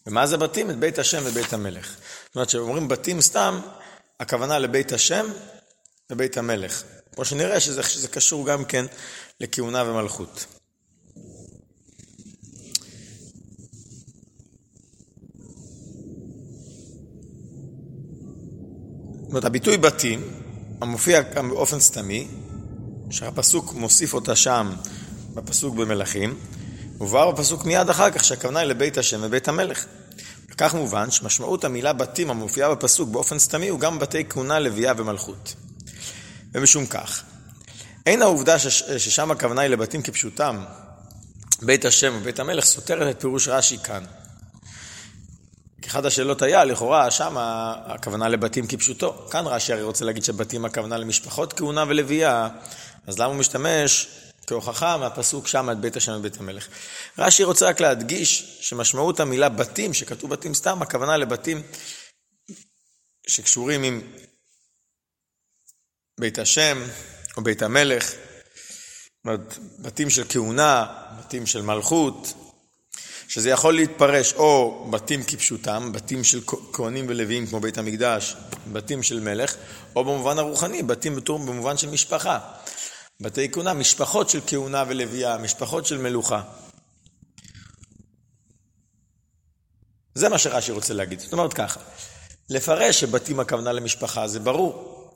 ומה 0.06 0.26
זה 0.26 0.36
בתים? 0.36 0.70
את 0.70 0.76
בית 0.76 0.98
השם 0.98 1.22
ובית 1.24 1.52
המלך. 1.52 1.96
זאת 2.26 2.34
אומרת, 2.34 2.48
כשאומרים 2.48 2.88
בתים 2.88 3.20
סתם, 3.20 3.60
הכוונה 4.20 4.58
לבית 4.58 4.92
השם 4.92 5.26
ובית 6.10 6.36
המלך. 6.36 6.82
כמו 7.14 7.24
שנראה 7.24 7.60
שזה, 7.60 7.82
שזה 7.82 8.08
קשור 8.08 8.46
גם 8.46 8.64
כן 8.64 8.86
לכהונה 9.40 9.84
ומלכות. 9.84 10.59
זאת 19.30 19.32
אומרת, 19.32 19.44
הביטוי 19.44 19.76
בתים, 19.76 20.22
המופיע 20.80 21.20
באופן 21.22 21.80
סתמי, 21.80 22.28
שהפסוק 23.10 23.74
מוסיף 23.74 24.14
אותה 24.14 24.36
שם 24.36 24.72
בפסוק 25.34 25.74
במלכים, 25.74 26.38
מובהר 26.98 27.30
בפסוק 27.30 27.64
מיד 27.64 27.90
אחר 27.90 28.10
כך 28.10 28.24
שהכוונה 28.24 28.60
היא 28.60 28.68
לבית 28.68 28.98
השם 28.98 29.20
ובית 29.22 29.48
המלך. 29.48 29.84
וכך 30.50 30.74
מובן 30.74 31.10
שמשמעות 31.10 31.64
המילה 31.64 31.92
בתים 31.92 32.30
המופיעה 32.30 32.74
בפסוק 32.74 33.08
באופן 33.08 33.38
סתמי 33.38 33.68
הוא 33.68 33.80
גם 33.80 33.98
בתי 33.98 34.24
כהונה, 34.28 34.58
לוויה 34.58 34.92
ומלכות. 34.96 35.54
ומשום 36.54 36.86
כך, 36.86 37.22
אין 38.06 38.22
העובדה 38.22 38.58
שש, 38.58 38.82
ששם 38.82 39.30
הכוונה 39.30 39.60
היא 39.60 39.70
לבתים 39.70 40.02
כפשוטם, 40.02 40.64
בית 41.62 41.84
השם 41.84 42.12
ובית 42.16 42.40
המלך, 42.40 42.64
סותרת 42.64 43.16
את 43.16 43.20
פירוש 43.20 43.48
רש"י 43.48 43.78
כאן. 43.78 44.04
אחת 45.90 46.04
השאלות 46.04 46.42
היה, 46.42 46.64
לכאורה, 46.64 47.10
שם 47.10 47.34
הכוונה 47.38 48.28
לבתים 48.28 48.66
כפשוטו. 48.66 49.28
כאן 49.30 49.46
רש"י 49.46 49.72
הרי 49.72 49.82
רוצה 49.82 50.04
להגיד 50.04 50.24
שבתים 50.24 50.64
הכוונה 50.64 50.96
למשפחות 50.96 51.52
כהונה 51.52 51.84
ולוויה, 51.88 52.48
אז 53.06 53.18
למה 53.18 53.26
הוא 53.26 53.36
משתמש 53.36 54.08
כהוכחה 54.46 54.96
מהפסוק 54.96 55.46
שם 55.46 55.70
את 55.70 55.78
בית 55.78 55.96
השם 55.96 56.12
ובית 56.12 56.40
המלך. 56.40 56.68
רש"י 57.18 57.44
רוצה 57.44 57.68
רק 57.68 57.80
להדגיש 57.80 58.58
שמשמעות 58.60 59.20
המילה 59.20 59.48
בתים, 59.48 59.94
שכתוב 59.94 60.30
בתים 60.30 60.54
סתם, 60.54 60.82
הכוונה 60.82 61.16
לבתים 61.16 61.62
שקשורים 63.26 63.82
עם 63.82 64.00
בית 66.20 66.38
השם 66.38 66.82
או 67.36 67.42
בית 67.42 67.62
המלך, 67.62 68.10
זאת 68.10 68.18
אומרת, 69.24 69.58
בתים 69.78 70.10
של 70.10 70.24
כהונה, 70.28 70.86
בתים 71.18 71.46
של 71.46 71.62
מלכות, 71.62 72.34
שזה 73.30 73.50
יכול 73.50 73.74
להתפרש 73.74 74.32
או 74.32 74.86
בתים 74.90 75.24
כפשוטם, 75.24 75.92
בתים 75.92 76.24
של 76.24 76.40
כהנים 76.72 77.06
ולוויים 77.08 77.46
כמו 77.46 77.60
בית 77.60 77.78
המקדש, 77.78 78.36
בתים 78.72 79.02
של 79.02 79.20
מלך, 79.20 79.54
או 79.96 80.04
במובן 80.04 80.38
הרוחני, 80.38 80.82
בתים 80.82 81.16
במובן 81.26 81.76
של 81.76 81.90
משפחה. 81.90 82.38
בתי 83.20 83.52
כהונה, 83.52 83.74
משפחות 83.74 84.30
של 84.30 84.40
כהונה 84.46 84.84
ולוויה, 84.88 85.38
משפחות 85.38 85.86
של 85.86 85.98
מלוכה. 85.98 86.42
זה 90.14 90.28
מה 90.28 90.38
שרש"י 90.38 90.72
רוצה 90.72 90.94
להגיד. 90.94 91.20
זאת 91.20 91.32
אומרת 91.32 91.52
ככה, 91.52 91.80
לפרש 92.48 93.00
שבתים 93.00 93.40
הכוונה 93.40 93.72
למשפחה 93.72 94.28
זה 94.28 94.40
ברור, 94.40 95.10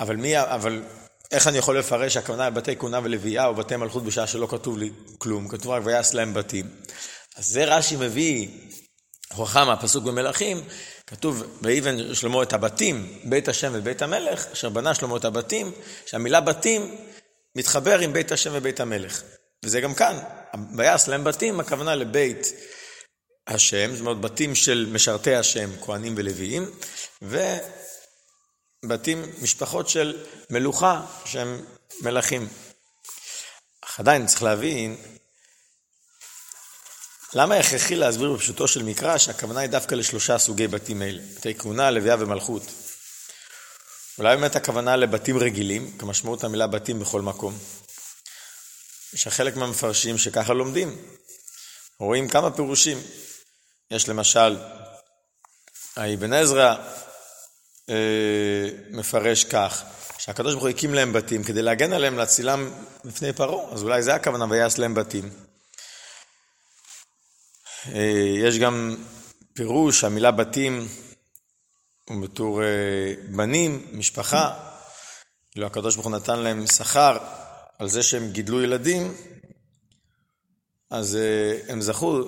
אבל, 0.00 0.16
מי, 0.16 0.42
אבל 0.42 0.82
איך 1.30 1.46
אני 1.46 1.58
יכול 1.58 1.78
לפרש 1.78 2.14
שהכוונה 2.14 2.46
לבתי 2.46 2.76
כהונה 2.76 3.00
ולוויה 3.02 3.46
או 3.46 3.54
בתי 3.54 3.76
מלכות 3.76 4.04
בשעה 4.04 4.26
שלא 4.26 4.46
כתוב 4.50 4.78
לי 4.78 4.90
כלום, 5.18 5.48
כתוב 5.48 5.72
רק 5.72 5.82
ויעש 5.84 6.14
להם 6.14 6.34
בתים. 6.34 6.66
אז 7.36 7.46
זה 7.46 7.64
רש"י 7.64 7.96
מביא 7.96 8.48
הוכחה 9.34 9.64
מהפסוק 9.64 10.04
במלכים, 10.04 10.64
כתוב 11.06 11.42
ויבן 11.62 12.14
שלמה 12.14 12.42
את 12.42 12.52
הבתים, 12.52 13.18
בית 13.24 13.48
השם 13.48 13.72
ובית 13.74 14.02
המלך, 14.02 14.46
אשר 14.52 14.68
בנה 14.68 14.94
שלמה 14.94 15.16
את 15.16 15.24
הבתים, 15.24 15.72
שהמילה 16.06 16.40
בתים 16.40 16.96
מתחבר 17.56 17.98
עם 17.98 18.12
בית 18.12 18.32
השם 18.32 18.50
ובית 18.54 18.80
המלך. 18.80 19.22
וזה 19.64 19.80
גם 19.80 19.94
כאן, 19.94 20.18
ויעש 20.76 21.08
להם 21.08 21.24
בתים, 21.24 21.60
הכוונה 21.60 21.94
לבית 21.94 22.52
השם, 23.46 23.90
זאת 23.92 24.00
אומרת 24.00 24.20
בתים 24.20 24.54
של 24.54 24.88
משרתי 24.92 25.34
השם, 25.34 25.70
כהנים 25.80 26.14
ולוויים, 26.16 26.70
ובתים, 28.82 29.32
משפחות 29.42 29.88
של 29.88 30.24
מלוכה, 30.50 31.06
שהם 31.24 31.64
מלכים. 32.00 32.48
אך 33.84 34.00
עדיין 34.00 34.26
צריך 34.26 34.42
להבין, 34.42 34.96
למה 37.38 37.54
הכרחי 37.54 37.96
להסביר 37.96 38.32
בפשוטו 38.32 38.68
של 38.68 38.82
מקרא 38.82 39.18
שהכוונה 39.18 39.60
היא 39.60 39.70
דווקא 39.70 39.94
לשלושה 39.94 40.38
סוגי 40.38 40.68
בתים 40.68 41.02
אלה, 41.02 41.22
בתי 41.36 41.54
כהונה, 41.54 41.90
לוויה 41.90 42.16
ומלכות. 42.18 42.62
אולי 44.18 44.36
באמת 44.36 44.56
הכוונה 44.56 44.96
לבתים 44.96 45.38
רגילים, 45.38 45.98
כמשמעות 45.98 46.44
המילה 46.44 46.66
בתים 46.66 47.00
בכל 47.00 47.22
מקום. 47.22 47.58
יש 49.14 49.28
חלק 49.28 49.56
מהמפרשים 49.56 50.18
שככה 50.18 50.54
לומדים. 50.54 50.98
רואים 51.98 52.28
כמה 52.28 52.50
פירושים. 52.50 52.98
יש 53.90 54.08
למשל, 54.08 54.56
האבן 55.96 56.32
עזרא 56.32 56.74
אה, 57.90 58.68
מפרש 58.90 59.44
כך, 59.44 59.82
שהקדוש 60.18 60.52
ברוך 60.52 60.64
הוא 60.64 60.70
הקים 60.70 60.94
להם 60.94 61.12
בתים 61.12 61.44
כדי 61.44 61.62
להגן 61.62 61.92
עליהם, 61.92 62.18
להצילם 62.18 62.70
לפני 63.04 63.32
פרעה, 63.32 63.72
אז 63.72 63.82
אולי 63.82 64.02
זה 64.02 64.14
הכוונה, 64.14 64.46
ויעש 64.50 64.78
להם 64.78 64.94
בתים. 64.94 65.45
אה, 67.94 68.34
יש 68.38 68.58
גם 68.58 68.96
פירוש, 69.54 70.04
המילה 70.04 70.30
בתים 70.30 70.88
ובתור 72.10 72.62
אה, 72.62 73.14
בנים, 73.28 73.86
משפחה, 73.92 74.54
כאילו 75.50 75.66
הקדוש 75.66 75.94
ברוך 75.94 76.06
הוא 76.06 76.16
נתן 76.16 76.38
להם 76.38 76.66
שכר 76.66 77.18
על 77.78 77.88
זה 77.88 78.02
שהם 78.02 78.30
גידלו 78.30 78.62
ילדים, 78.62 79.14
אז 80.90 81.16
אה, 81.16 81.72
הם 81.72 81.80
זכו, 81.80 82.22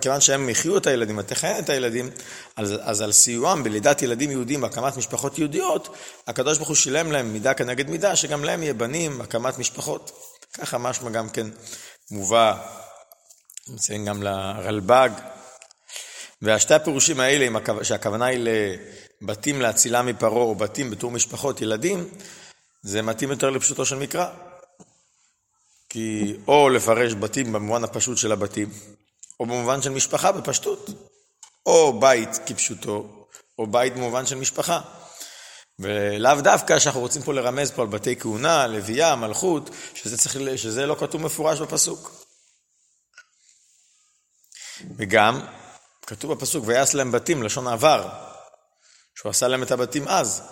כיוון 0.00 0.20
שהם 0.20 0.48
החיו 0.48 0.76
את 0.76 0.86
הילדים, 0.86 1.18
ותכהן 1.18 1.64
את 1.64 1.70
הילדים, 1.70 2.10
אז, 2.56 2.74
אז 2.80 3.00
על 3.00 3.12
סיועם 3.12 3.64
בלידת 3.64 4.02
ילדים 4.02 4.30
יהודים 4.30 4.62
והקמת 4.62 4.96
משפחות 4.96 5.38
יהודיות, 5.38 5.96
הקדוש 6.26 6.58
ברוך 6.58 6.68
הוא 6.68 6.76
שילם 6.76 7.12
להם 7.12 7.32
מידה 7.32 7.54
כנגד 7.54 7.90
מידה, 7.90 8.16
שגם 8.16 8.44
להם 8.44 8.62
יהיה 8.62 8.74
בנים, 8.74 9.20
הקמת 9.20 9.58
משפחות. 9.58 10.12
ככה 10.52 10.78
משמע 10.78 11.10
גם 11.10 11.28
כן 11.28 11.46
מובא, 12.10 12.81
נציין 13.68 14.04
גם 14.04 14.22
לרלב"ג, 14.22 15.10
והשתי 16.42 16.74
הפירושים 16.74 17.20
האלה, 17.20 17.58
שהכוונה 17.82 18.26
היא 18.26 18.48
לבתים 19.22 19.60
להצילה 19.60 20.02
מפרעה, 20.02 20.44
או 20.44 20.54
בתים 20.54 20.90
בתור 20.90 21.10
משפחות, 21.10 21.60
ילדים, 21.60 22.08
זה 22.82 23.02
מתאים 23.02 23.30
יותר 23.30 23.50
לפשוטו 23.50 23.86
של 23.86 23.96
מקרא. 23.96 24.26
כי 25.88 26.36
או 26.48 26.68
לפרש 26.68 27.14
בתים 27.14 27.52
במובן 27.52 27.84
הפשוט 27.84 28.18
של 28.18 28.32
הבתים, 28.32 28.70
או 29.40 29.46
במובן 29.46 29.82
של 29.82 29.90
משפחה 29.90 30.32
בפשטות. 30.32 30.90
או 31.66 32.00
בית 32.00 32.28
כפשוטו, 32.46 33.26
או 33.58 33.66
בית 33.66 33.94
במובן 33.94 34.26
של 34.26 34.36
משפחה. 34.36 34.80
ולאו 35.78 36.40
דווקא 36.40 36.78
שאנחנו 36.78 37.00
רוצים 37.00 37.22
פה 37.22 37.34
לרמז 37.34 37.70
פה 37.70 37.82
על 37.82 37.88
בתי 37.88 38.16
כהונה, 38.16 38.66
לוויה, 38.66 39.16
מלכות, 39.16 39.70
שזה, 39.94 40.18
צריך, 40.18 40.38
שזה 40.56 40.86
לא 40.86 40.96
כתוב 41.00 41.22
מפורש 41.22 41.60
בפסוק. 41.60 42.21
וגם, 44.96 45.40
כתוב 46.06 46.32
בפסוק, 46.32 46.64
ויעש 46.66 46.94
להם 46.94 47.12
בתים, 47.12 47.42
לשון 47.42 47.66
עבר, 47.66 48.08
שהוא 49.14 49.30
עשה 49.30 49.48
להם 49.48 49.62
את 49.62 49.70
הבתים 49.70 50.08
אז. 50.08 50.42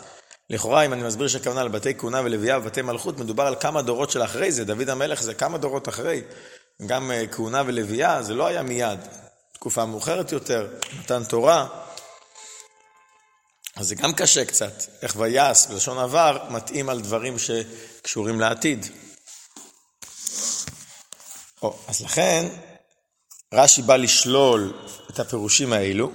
לכאורה, 0.50 0.84
אם 0.84 0.92
אני 0.92 1.02
מסביר 1.02 1.28
שהכוונה 1.28 1.62
לבתי 1.62 1.94
כהונה 1.98 2.20
ולוויה 2.24 2.58
ובתי 2.58 2.82
מלכות, 2.82 3.18
מדובר 3.18 3.46
על 3.46 3.54
כמה 3.60 3.82
דורות 3.82 4.10
של 4.10 4.22
אחרי 4.22 4.52
זה. 4.52 4.64
דוד 4.64 4.88
המלך 4.88 5.22
זה 5.22 5.34
כמה 5.34 5.58
דורות 5.58 5.88
אחרי. 5.88 6.22
גם 6.86 7.10
אה, 7.10 7.26
כהונה 7.26 7.62
ולוויה, 7.66 8.22
זה 8.22 8.34
לא 8.34 8.46
היה 8.46 8.62
מיד. 8.62 8.98
תקופה 9.52 9.84
מאוחרת 9.84 10.32
יותר, 10.32 10.68
מתן 10.98 11.24
תורה. 11.24 11.66
אז 13.76 13.88
זה 13.88 13.94
גם 13.94 14.12
קשה 14.12 14.44
קצת. 14.44 14.72
איך 15.02 15.16
ויעש, 15.16 15.66
בלשון 15.66 15.98
עבר, 15.98 16.38
מתאים 16.50 16.88
על 16.88 17.00
דברים 17.00 17.36
שקשורים 17.38 18.40
לעתיד. 18.40 18.86
או, 21.62 21.78
אז 21.88 22.00
לכן, 22.00 22.46
רש"י 23.54 23.82
בא 23.82 23.96
לשלול 23.96 24.72
את 25.10 25.18
הפירושים 25.18 25.72
האלו, 25.72 26.12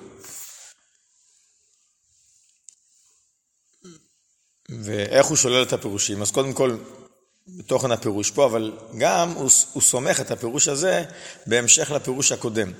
ואיך 4.70 5.25
הוא 5.25 5.38
שולל 5.38 5.63
את 5.63 5.74
הפירושים? 5.74 6.22
אז 6.22 6.32
קודם 6.32 6.54
כל, 6.54 6.77
בתוכן 7.48 7.92
הפירוש 7.92 8.32
פה, 8.32 8.46
אבל 8.46 8.77
גם 8.98 9.32
הוא, 9.32 9.50
הוא 9.74 9.82
סומך 9.82 10.22
את 10.22 10.32
הפירוש 10.32 10.68
הזה 10.68 11.04
בהמשך 11.48 11.92
לפירוש 11.92 12.32
הקודם. 12.32 12.72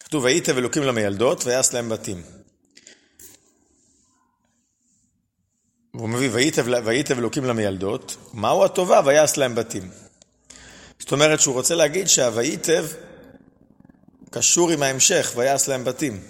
כתוב, 0.00 0.24
וייטב 0.24 0.56
אלוקים 0.56 0.82
למיילדות 0.82 1.44
ויעש 1.44 1.74
להם 1.74 1.88
בתים. 1.88 2.22
והוא 5.94 6.08
מביא, 6.08 6.30
וייטב 6.84 7.18
אלוקים 7.18 7.44
למיילדות, 7.44 8.16
מהו 8.32 8.64
הטובה 8.64 9.00
ויעש 9.04 9.38
להם 9.38 9.54
בתים. 9.54 9.90
זאת 10.98 11.12
אומרת 11.12 11.40
שהוא 11.40 11.54
רוצה 11.54 11.74
להגיד 11.74 12.08
שהוייטב 12.08 12.86
קשור 14.30 14.70
עם 14.70 14.82
ההמשך, 14.82 15.32
ויעש 15.36 15.68
להם 15.68 15.84
בתים. 15.84 16.20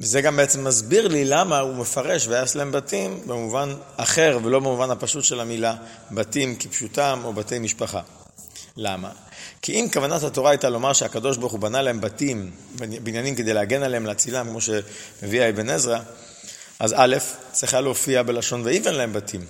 וזה 0.00 0.20
גם 0.20 0.36
בעצם 0.36 0.64
מסביר 0.64 1.08
לי 1.08 1.24
למה 1.24 1.58
הוא 1.58 1.74
מפרש 1.74 2.26
ויעש 2.26 2.56
להם 2.56 2.72
בתים 2.72 3.20
במובן 3.26 3.74
אחר 3.96 4.38
ולא 4.44 4.58
במובן 4.58 4.90
הפשוט 4.90 5.24
של 5.24 5.40
המילה 5.40 5.76
בתים 6.10 6.56
כפשוטם 6.56 7.20
או 7.24 7.32
בתי 7.32 7.58
משפחה. 7.58 8.00
למה? 8.76 9.12
כי 9.62 9.72
אם 9.72 9.86
כוונת 9.92 10.22
התורה 10.22 10.50
הייתה 10.50 10.68
לומר 10.68 10.92
שהקדוש 10.92 11.36
ברוך 11.36 11.52
הוא 11.52 11.60
בנה 11.60 11.82
להם 11.82 12.00
בתים, 12.00 12.50
בניינים 13.02 13.34
כדי 13.34 13.52
להגן 13.52 13.82
עליהם, 13.82 14.06
להצילם, 14.06 14.46
כמו 14.46 14.60
שמביא 14.60 15.48
אבן 15.48 15.70
עזרא, 15.70 16.00
אז 16.78 16.94
א', 16.96 17.16
צריכה 17.52 17.80
להופיע 17.80 18.22
בלשון 18.22 18.62
ויבן 18.64 18.94
להם 18.94 19.12
בתים. 19.12 19.46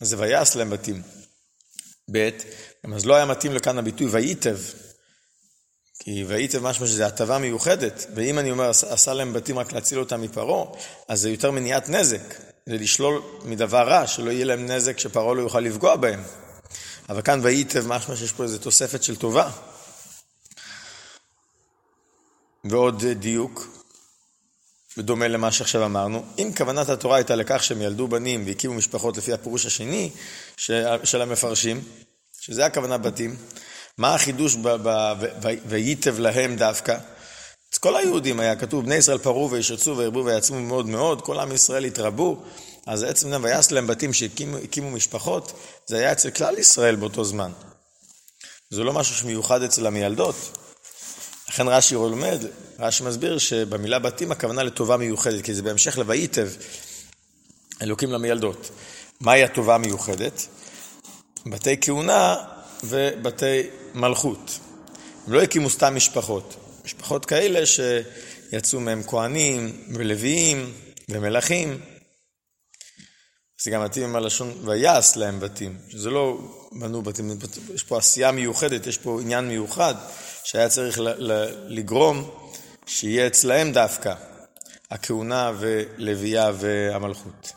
אז 0.00 0.08
זה 0.08 0.16
ויעש 0.18 0.56
להם 0.56 0.70
בתים. 0.70 1.02
ב', 2.12 2.30
אז 2.94 3.06
לא 3.06 3.14
היה 3.14 3.24
מתאים 3.26 3.54
לכאן 3.54 3.78
הביטוי 3.78 4.06
וייטב, 4.10 4.56
כי 5.98 6.24
וייטב 6.24 6.62
משמע 6.62 6.86
שזה 6.86 7.06
הטבה 7.06 7.38
מיוחדת, 7.38 8.06
ואם 8.14 8.38
אני 8.38 8.50
אומר 8.50 8.68
עשה 8.68 9.14
להם 9.14 9.32
בתים 9.32 9.58
רק 9.58 9.72
להציל 9.72 9.98
אותם 9.98 10.22
מפרעה, 10.22 10.64
אז 11.08 11.20
זה 11.20 11.30
יותר 11.30 11.50
מניעת 11.50 11.88
נזק, 11.88 12.34
זה 12.66 12.74
לשלול 12.76 13.22
מדבר 13.44 13.88
רע, 13.88 14.06
שלא 14.06 14.30
יהיה 14.30 14.44
להם 14.44 14.66
נזק 14.66 14.98
שפרעה 14.98 15.34
לא 15.34 15.40
יוכל 15.40 15.60
לפגוע 15.60 15.96
בהם. 15.96 16.22
אבל 17.08 17.22
כאן 17.22 17.40
וייטב 17.42 17.86
משמע 17.86 18.16
שיש 18.16 18.32
פה 18.32 18.42
איזו 18.42 18.58
תוספת 18.58 19.02
של 19.02 19.16
טובה. 19.16 19.50
ועוד 22.64 23.04
דיוק, 23.04 23.79
בדומה 24.96 25.28
למה 25.28 25.52
שעכשיו 25.52 25.84
אמרנו, 25.84 26.24
אם 26.38 26.50
כוונת 26.56 26.88
התורה 26.88 27.16
הייתה 27.16 27.34
לכך 27.36 27.62
שהם 27.62 27.82
ילדו 27.82 28.08
בנים 28.08 28.46
והקימו 28.46 28.74
משפחות 28.74 29.16
לפי 29.16 29.32
הפירוש 29.32 29.66
השני 29.66 30.10
של 31.04 31.22
המפרשים, 31.22 31.84
שזה 32.40 32.66
הכוונה 32.66 32.98
בתים, 32.98 33.36
מה 33.98 34.14
החידוש 34.14 34.56
וייטב 35.66 36.18
להם 36.18 36.56
דווקא? 36.56 36.98
אז 37.72 37.78
כל 37.78 37.96
היהודים 37.96 38.40
היה 38.40 38.56
כתוב, 38.56 38.84
בני 38.84 38.94
ישראל 38.94 39.18
פרעו 39.18 39.50
וישרצו 39.50 39.96
וירבו 39.96 40.24
ויעצמו 40.24 40.60
מאוד 40.60 40.86
מאוד, 40.86 41.22
כל 41.22 41.40
עם 41.40 41.52
ישראל 41.52 41.84
התרבו, 41.84 42.42
אז 42.86 43.02
עצם 43.02 43.30
זה 43.30 43.36
ויעש 43.42 43.72
להם 43.72 43.86
בתים 43.86 44.12
שהקימו 44.12 44.90
משפחות, 44.90 45.52
זה 45.86 45.98
היה 45.98 46.12
אצל 46.12 46.30
כלל 46.30 46.58
ישראל 46.58 46.96
באותו 46.96 47.24
זמן. 47.24 47.52
זה 48.70 48.84
לא 48.84 48.92
משהו 48.92 49.14
שמיוחד 49.14 49.62
אצל 49.62 49.86
המילדות. 49.86 50.58
לכן 51.50 51.68
רש"י 51.68 51.94
לומד, 51.94 52.38
רש"י 52.78 53.04
מסביר 53.04 53.38
שבמילה 53.38 53.98
בתים 53.98 54.32
הכוונה 54.32 54.62
לטובה 54.62 54.96
מיוחדת, 54.96 55.44
כי 55.44 55.54
זה 55.54 55.62
בהמשך 55.62 55.98
ל"ויתב", 55.98 56.48
אלוקים 57.82 58.12
למילדות. 58.12 58.70
מהי 59.20 59.44
הטובה 59.44 59.74
המיוחדת? 59.74 60.46
בתי 61.46 61.76
כהונה 61.80 62.36
ובתי 62.84 63.62
מלכות. 63.94 64.58
הם 65.26 65.32
לא 65.32 65.42
הקימו 65.42 65.70
סתם 65.70 65.94
משפחות. 65.94 66.56
משפחות 66.84 67.26
כאלה 67.26 67.66
שיצאו 67.66 68.80
מהם 68.80 69.02
כהנים 69.02 69.84
ולוויים 69.94 70.72
ומלכים. 71.08 71.80
זה 73.62 73.70
גם 73.70 73.84
מתאים 73.84 74.04
עם 74.04 74.16
הלשון 74.16 74.52
ויעש 74.64 75.16
להם 75.16 75.40
בתים, 75.40 75.78
שזה 75.88 76.10
לא 76.10 76.38
בנו 76.72 77.02
בתים, 77.02 77.38
יש 77.74 77.82
פה 77.82 77.98
עשייה 77.98 78.32
מיוחדת, 78.32 78.86
יש 78.86 78.98
פה 78.98 79.20
עניין 79.20 79.48
מיוחד 79.48 79.94
שהיה 80.44 80.68
צריך 80.68 80.98
לגרום 81.66 82.30
שיהיה 82.86 83.26
אצלהם 83.26 83.72
דווקא 83.72 84.14
הכהונה 84.90 85.52
ולוויה 85.58 86.50
והמלכות. 86.58 87.52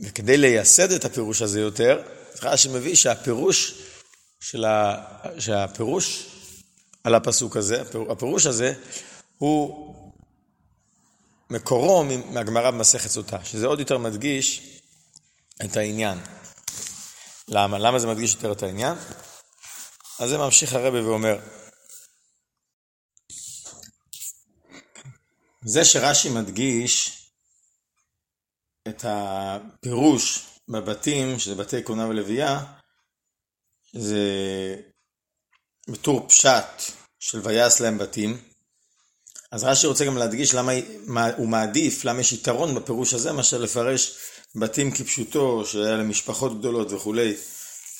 וכדי 0.00 0.36
לייסד 0.36 0.92
את 0.92 1.04
הפירוש 1.04 1.42
הזה 1.42 1.60
יותר, 1.60 2.02
רש"י 2.42 2.68
מביא 2.68 2.94
שהפירוש 2.94 3.82
של 4.40 4.64
ה... 4.64 5.04
שהפירוש 5.38 6.26
על 7.04 7.14
הפסוק 7.14 7.56
הזה, 7.56 7.82
הפירוש 8.10 8.46
הזה, 8.46 8.72
הוא 9.38 9.94
מקורו 11.50 12.04
מהגמרא 12.04 12.70
במסכת 12.70 13.10
סוטה, 13.10 13.44
שזה 13.44 13.66
עוד 13.66 13.80
יותר 13.80 13.98
מדגיש 13.98 14.77
את 15.64 15.76
העניין. 15.76 16.18
למה? 17.48 17.78
למה 17.78 17.98
זה 17.98 18.06
מדגיש 18.06 18.34
יותר 18.34 18.52
את 18.52 18.62
העניין? 18.62 18.94
אז 20.18 20.28
זה 20.28 20.38
ממשיך 20.38 20.72
הרבי 20.72 21.00
ואומר, 21.00 21.38
זה 25.64 25.84
שרש"י 25.84 26.28
מדגיש 26.28 27.22
את 28.88 29.04
הפירוש 29.08 30.46
בבתים, 30.68 31.38
שזה 31.38 31.54
בתי 31.54 31.84
כהונה 31.84 32.06
ולוויה, 32.06 32.64
זה 33.92 34.18
בטור 35.88 36.28
פשט 36.28 36.92
של 37.20 37.40
ויעש 37.44 37.80
להם 37.80 37.98
בתים. 37.98 38.48
אז 39.52 39.64
רש"י 39.64 39.86
רוצה 39.86 40.04
גם 40.04 40.16
להדגיש 40.16 40.54
למה 40.54 40.72
הוא 41.36 41.48
מעדיף, 41.48 42.04
למה 42.04 42.20
יש 42.20 42.32
יתרון 42.32 42.74
בפירוש 42.74 43.14
הזה, 43.14 43.32
מאשר 43.32 43.58
לפרש 43.58 44.18
בתים 44.56 44.90
כפשוטו, 44.90 45.66
שהיה 45.66 45.96
למשפחות 45.96 46.58
גדולות 46.58 46.92
וכולי. 46.92 47.34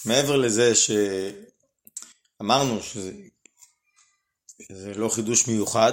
מעבר 0.05 0.37
לזה 0.37 0.73
שאמרנו 2.41 2.83
שזה, 2.83 3.13
שזה 4.63 4.95
לא 4.95 5.09
חידוש 5.09 5.47
מיוחד, 5.47 5.93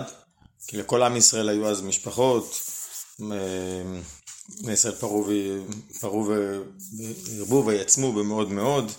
כי 0.68 0.78
לכל 0.78 1.04
עם 1.04 1.16
ישראל 1.16 1.50
היו 1.50 1.68
אז 1.68 1.82
משפחות, 1.82 2.62
בני 3.20 4.74
ישראל 4.74 4.96
פרעו 4.96 5.28
והרבו 6.02 7.64
ויעצמו 7.66 8.14
במאוד 8.14 8.52
מאוד. 8.52 8.92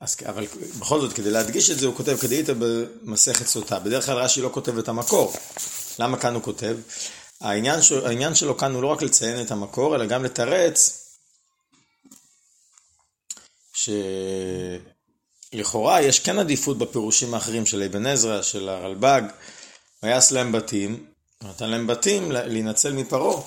אז, 0.00 0.16
אבל 0.26 0.46
בכל 0.78 1.00
זאת, 1.00 1.12
כדי 1.12 1.30
להדגיש 1.30 1.70
את 1.70 1.78
זה, 1.78 1.86
הוא 1.86 1.96
כותב 1.96 2.16
כדאית 2.16 2.46
במסכת 2.58 3.46
סוטה. 3.46 3.78
בדרך 3.78 4.06
כלל 4.06 4.16
רש"י 4.16 4.40
לא 4.40 4.50
כותב 4.52 4.78
את 4.78 4.88
המקור. 4.88 5.32
למה 5.98 6.18
כאן 6.18 6.34
הוא 6.34 6.42
כותב? 6.42 6.76
העניין, 7.44 7.82
ש... 7.82 7.92
העניין 7.92 8.34
שלו 8.34 8.56
כאן 8.56 8.74
הוא 8.74 8.82
לא 8.82 8.86
רק 8.86 9.02
לציין 9.02 9.46
את 9.46 9.50
המקור, 9.50 9.96
אלא 9.96 10.06
גם 10.06 10.24
לתרץ 10.24 11.00
שלכאורה 15.52 16.02
יש 16.02 16.20
כן 16.20 16.38
עדיפות 16.38 16.78
בפירושים 16.78 17.34
האחרים 17.34 17.66
של 17.66 17.82
אבן 17.82 18.06
עזרא, 18.06 18.42
של 18.42 18.68
הרלב"ג, 18.68 19.22
ויעש 20.02 20.32
להם 20.32 20.52
בתים, 20.52 21.06
נתן 21.42 21.70
להם 21.70 21.86
בתים 21.86 22.32
להינצל 22.32 22.92
מפרעה. 22.92 23.42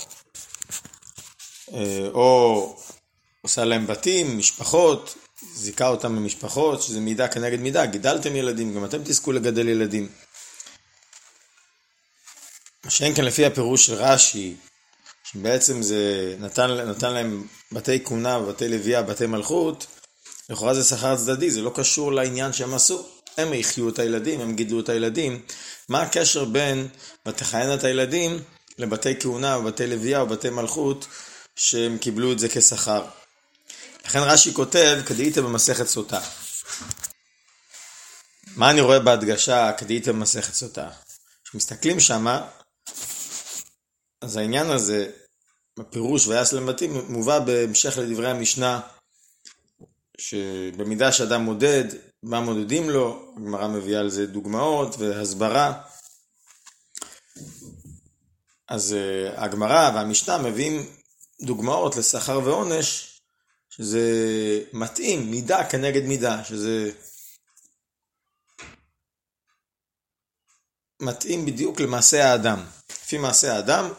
אה, 1.73 2.07
או 2.13 2.75
עושה 3.41 3.65
להם 3.65 3.87
בתים, 3.87 4.37
משפחות, 4.37 5.15
זיכה 5.53 5.87
אותם 5.87 6.15
במשפחות, 6.15 6.81
שזה 6.81 6.99
מידה 6.99 7.27
כנגד 7.27 7.59
מידה, 7.59 7.85
גידלתם 7.85 8.35
ילדים, 8.35 8.75
גם 8.75 8.85
אתם 8.85 9.03
תזכו 9.03 9.31
לגדל 9.31 9.67
ילדים. 9.67 10.09
שאין 12.89 13.15
כאן 13.15 13.25
לפי 13.25 13.45
הפירוש 13.45 13.85
של 13.85 13.93
רש"י, 13.93 14.55
שבעצם 15.23 15.81
זה 15.81 16.35
נתן, 16.39 16.71
נתן 16.71 17.13
להם 17.13 17.47
בתי 17.71 18.03
כהונה 18.05 18.37
ובתי 18.37 18.67
לוויה, 18.67 19.01
בתי 19.01 19.25
מלכות, 19.25 19.87
לכאורה 20.49 20.73
זה 20.73 20.83
שכר 20.83 21.15
צדדי, 21.15 21.51
זה 21.51 21.61
לא 21.61 21.71
קשור 21.75 22.11
לעניין 22.11 22.53
שהם 22.53 22.73
עשו. 22.73 23.07
הם 23.37 23.53
החיו 23.59 23.89
את 23.89 23.99
הילדים, 23.99 24.41
הם 24.41 24.55
גידלו 24.55 24.79
את 24.79 24.89
הילדים. 24.89 25.41
מה 25.89 26.01
הקשר 26.01 26.45
בין 26.45 26.87
ותכהן 27.25 27.73
את 27.73 27.83
הילדים 27.83 28.39
לבתי 28.77 29.19
כהונה 29.19 29.57
ובתי 29.57 29.87
לוויה 29.87 30.23
ובתי 30.23 30.49
מלכות 30.49 31.07
שהם 31.55 31.97
קיבלו 31.97 32.31
את 32.31 32.39
זה 32.39 32.49
כשכר? 32.49 33.05
לכן 34.05 34.19
רש"י 34.19 34.53
כותב, 34.53 34.97
כדאית 35.05 35.37
במסכת 35.37 35.87
סוטה. 35.87 36.21
מה 38.55 38.69
אני 38.69 38.81
רואה 38.81 38.99
בהדגשה 38.99 39.71
כדאית 39.77 40.07
במסכת 40.07 40.53
סוטה? 40.53 40.89
כשמסתכלים 41.45 41.99
שמה, 41.99 42.47
אז 44.21 44.37
העניין 44.37 44.69
הזה, 44.69 45.11
הפירוש 45.79 46.27
ויעש 46.27 46.53
למתים, 46.53 46.91
מובא 47.09 47.39
בהמשך 47.39 47.97
לדברי 47.97 48.29
המשנה, 48.29 48.79
שבמידה 50.17 51.11
שאדם 51.11 51.41
מודד, 51.41 51.83
מה 52.23 52.41
מודדים 52.41 52.89
לו, 52.89 53.33
הגמרא 53.37 53.67
מביאה 53.67 53.99
על 53.99 54.09
זה 54.09 54.25
דוגמאות 54.25 54.95
והסברה. 54.99 55.81
אז 58.67 58.95
uh, 58.95 59.39
הגמרא 59.41 59.91
והמשנה 59.95 60.37
מביאים 60.37 60.85
דוגמאות 61.41 61.95
לשכר 61.95 62.39
ועונש, 62.43 63.19
שזה 63.69 64.01
מתאים, 64.73 65.31
מידה 65.31 65.69
כנגד 65.69 66.03
מידה, 66.03 66.43
שזה 66.43 66.91
מתאים 70.99 71.45
בדיוק 71.45 71.79
למעשה 71.79 72.31
האדם. 72.31 72.65
לפי 72.89 73.17
מעשה 73.17 73.55
האדם, 73.55 73.89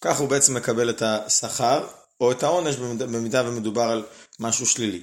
כך 0.00 0.18
הוא 0.18 0.28
בעצם 0.28 0.54
מקבל 0.54 0.90
את 0.90 1.02
השכר 1.02 1.88
או 2.20 2.32
את 2.32 2.42
העונש 2.42 2.76
במידה 2.76 3.48
ומדובר 3.48 3.82
על 3.82 4.06
משהו 4.40 4.66
שלילי. 4.66 5.02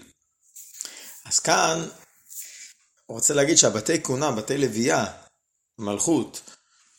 אז 1.25 1.39
כאן 1.39 1.87
הוא 3.05 3.15
רוצה 3.15 3.33
להגיד 3.33 3.57
שהבתי 3.57 4.03
כהונה, 4.03 4.31
בתי 4.31 4.57
לוויה, 4.57 5.05
מלכות, 5.77 6.41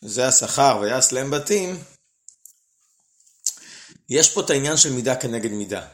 זה 0.00 0.28
השכר 0.28 0.78
ויעש 0.80 1.12
להם 1.12 1.30
בתים, 1.30 1.78
יש 4.08 4.30
פה 4.30 4.40
את 4.40 4.50
העניין 4.50 4.76
של 4.76 4.92
מידה 4.92 5.16
כנגד 5.16 5.50
מידה. 5.50 5.86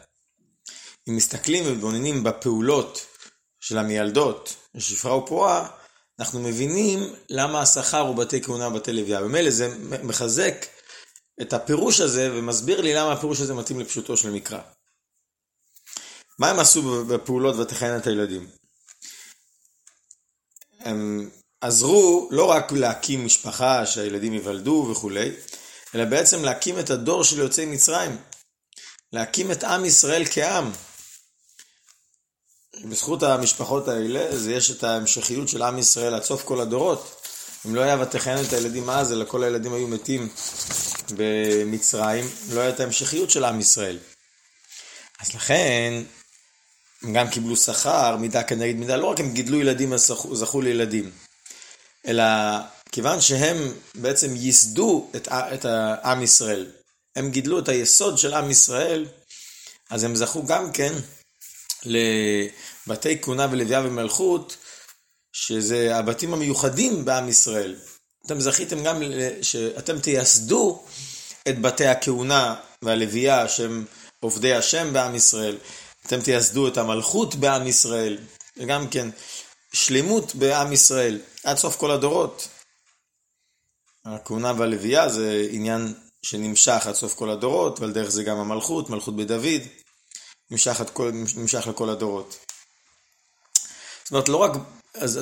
אם 1.08 1.16
מסתכלים 1.16 1.66
ומתבוננים 1.66 2.24
בפעולות 2.24 3.06
של 3.60 3.78
המיילדות, 3.78 4.56
שפרה 4.78 5.16
ופרועה, 5.16 5.68
אנחנו 6.18 6.40
מבינים 6.40 7.14
למה 7.30 7.60
השכר 7.60 8.00
הוא 8.00 8.16
בתי 8.16 8.42
כהונה 8.42 8.68
ובתי 8.68 8.92
לוויה. 8.92 9.20
במילא 9.20 9.50
זה 9.50 9.76
מחזק 10.02 10.66
את 11.42 11.52
הפירוש 11.52 12.00
הזה 12.00 12.30
ומסביר 12.32 12.80
לי 12.80 12.94
למה 12.94 13.12
הפירוש 13.12 13.40
הזה 13.40 13.54
מתאים 13.54 13.80
לפשוטו 13.80 14.16
של 14.16 14.30
מקרא. 14.30 14.60
מה 16.38 16.50
הם 16.50 16.58
עשו 16.58 17.04
בפעולות 17.04 17.56
ותכהן 17.56 17.96
את 17.96 18.06
הילדים? 18.06 18.48
הם 20.80 21.30
עזרו 21.60 22.28
לא 22.30 22.50
רק 22.50 22.72
להקים 22.72 23.24
משפחה 23.24 23.86
שהילדים 23.86 24.32
ייוולדו 24.32 24.88
וכולי, 24.90 25.32
אלא 25.94 26.04
בעצם 26.04 26.44
להקים 26.44 26.78
את 26.78 26.90
הדור 26.90 27.24
של 27.24 27.38
יוצאי 27.38 27.66
מצרים. 27.66 28.16
להקים 29.12 29.52
את 29.52 29.64
עם 29.64 29.84
ישראל 29.84 30.24
כעם. 30.30 30.70
בזכות 32.84 33.22
המשפחות 33.22 33.88
האלה, 33.88 34.36
זה 34.36 34.52
יש 34.52 34.70
את 34.70 34.84
ההמשכיות 34.84 35.48
של 35.48 35.62
עם 35.62 35.78
ישראל 35.78 36.14
עד 36.14 36.22
סוף 36.22 36.44
כל 36.44 36.60
הדורות. 36.60 37.22
אם 37.66 37.74
לא 37.74 37.80
היה 37.80 38.02
ותכהן 38.02 38.44
את 38.44 38.52
הילדים 38.52 38.90
אז, 38.90 39.12
אלא 39.12 39.24
כל 39.24 39.44
הילדים 39.44 39.74
היו 39.74 39.88
מתים 39.88 40.28
במצרים, 41.16 42.24
לא 42.52 42.60
הייתה 42.60 42.82
המשכיות 42.82 43.30
של 43.30 43.44
עם 43.44 43.60
ישראל. 43.60 43.98
אז 45.20 45.34
לכן, 45.34 46.02
הם 47.02 47.12
גם 47.12 47.28
קיבלו 47.28 47.56
שכר, 47.56 48.16
מידה 48.16 48.42
כנגד 48.42 48.74
מידה, 48.74 48.96
לא 48.96 49.06
רק 49.06 49.20
הם 49.20 49.32
גידלו 49.32 49.60
ילדים, 49.60 49.92
אז 49.92 50.12
זכו, 50.32 50.60
לילדים, 50.60 51.10
אלא 52.06 52.24
כיוון 52.92 53.20
שהם 53.20 53.72
בעצם 53.94 54.36
ייסדו 54.36 55.10
את, 55.16 55.28
את 55.28 55.64
העם 55.64 56.22
ישראל, 56.22 56.66
הם 57.16 57.30
גידלו 57.30 57.58
את 57.58 57.68
היסוד 57.68 58.18
של 58.18 58.34
עם 58.34 58.50
ישראל, 58.50 59.06
אז 59.90 60.04
הם 60.04 60.16
זכו 60.16 60.46
גם 60.46 60.72
כן 60.72 60.92
לבתי 61.86 63.22
כהונה 63.22 63.46
ולוויה 63.50 63.80
ומלכות, 63.84 64.56
שזה 65.32 65.96
הבתים 65.96 66.32
המיוחדים 66.34 67.04
בעם 67.04 67.28
ישראל. 67.28 67.76
אתם 68.26 68.40
זכיתם 68.40 68.84
גם 68.84 69.02
שאתם 69.42 70.00
תייסדו 70.00 70.84
את 71.48 71.60
בתי 71.60 71.86
הכהונה 71.86 72.54
והלוויה 72.82 73.48
שהם 73.48 73.84
עובדי 74.20 74.54
השם 74.54 74.92
בעם 74.92 75.14
ישראל. 75.14 75.58
אתם 76.06 76.20
תייסדו 76.20 76.68
את 76.68 76.76
המלכות 76.76 77.34
בעם 77.34 77.66
ישראל, 77.66 78.18
וגם 78.56 78.88
כן 78.88 79.08
שלמות 79.72 80.34
בעם 80.34 80.72
ישראל, 80.72 81.20
עד 81.44 81.56
סוף 81.56 81.76
כל 81.76 81.90
הדורות. 81.90 82.48
הכהונה 84.04 84.52
והלוויה 84.56 85.08
זה 85.08 85.46
עניין 85.50 85.94
שנמשך 86.22 86.86
עד 86.86 86.94
סוף 86.94 87.14
כל 87.14 87.30
הדורות, 87.30 87.80
ועל 87.80 87.92
דרך 87.92 88.08
זה 88.08 88.22
גם 88.22 88.38
המלכות, 88.38 88.90
מלכות 88.90 89.16
בדוד, 89.16 89.60
נמשך, 90.50 90.82
כל, 90.92 91.10
נמשך 91.36 91.66
לכל 91.66 91.90
הדורות. 91.90 92.36
זאת 94.04 94.10
אומרת, 94.12 94.28
לא 94.28 94.36
רק, 94.36 94.52
אז, 94.94 95.20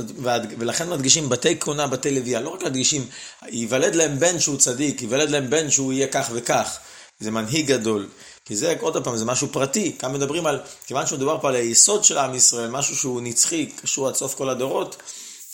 ולכן 0.59 0.91
מדגישים 0.91 1.29
בתי 1.29 1.61
כהונה, 1.61 1.87
בתי 1.87 2.11
לוויה, 2.11 2.41
לא 2.41 2.51
רק 2.51 2.63
מדגישים, 2.63 3.07
ייוולד 3.43 3.95
להם 3.95 4.19
בן 4.19 4.41
שהוא 4.41 4.59
צדיק, 4.59 5.03
ייוולד 5.03 5.31
להם 5.31 5.51
בן 5.51 5.71
שהוא 5.71 5.93
יהיה 5.93 6.07
כך 6.07 6.31
וכך, 6.33 6.79
זה 7.21 7.31
מנהיג 7.31 7.67
גדול. 7.67 8.09
כי 8.45 8.57
זה, 8.57 8.75
עוד 8.81 9.05
פעם, 9.05 9.17
זה 9.17 9.25
משהו 9.25 9.49
פרטי. 9.53 9.97
כאן 9.99 10.13
מדברים 10.13 10.47
על, 10.47 10.61
כיוון 10.87 11.07
שמדובר 11.07 11.41
פה 11.41 11.49
על 11.49 11.55
היסוד 11.55 12.05
של 12.05 12.19
עם 12.19 12.35
ישראל, 12.35 12.71
משהו 12.71 12.97
שהוא 12.97 13.21
נצחי, 13.23 13.67
קשור 13.67 14.09
עד 14.09 14.15
סוף 14.15 14.35
כל 14.35 14.49
הדורות, 14.49 15.03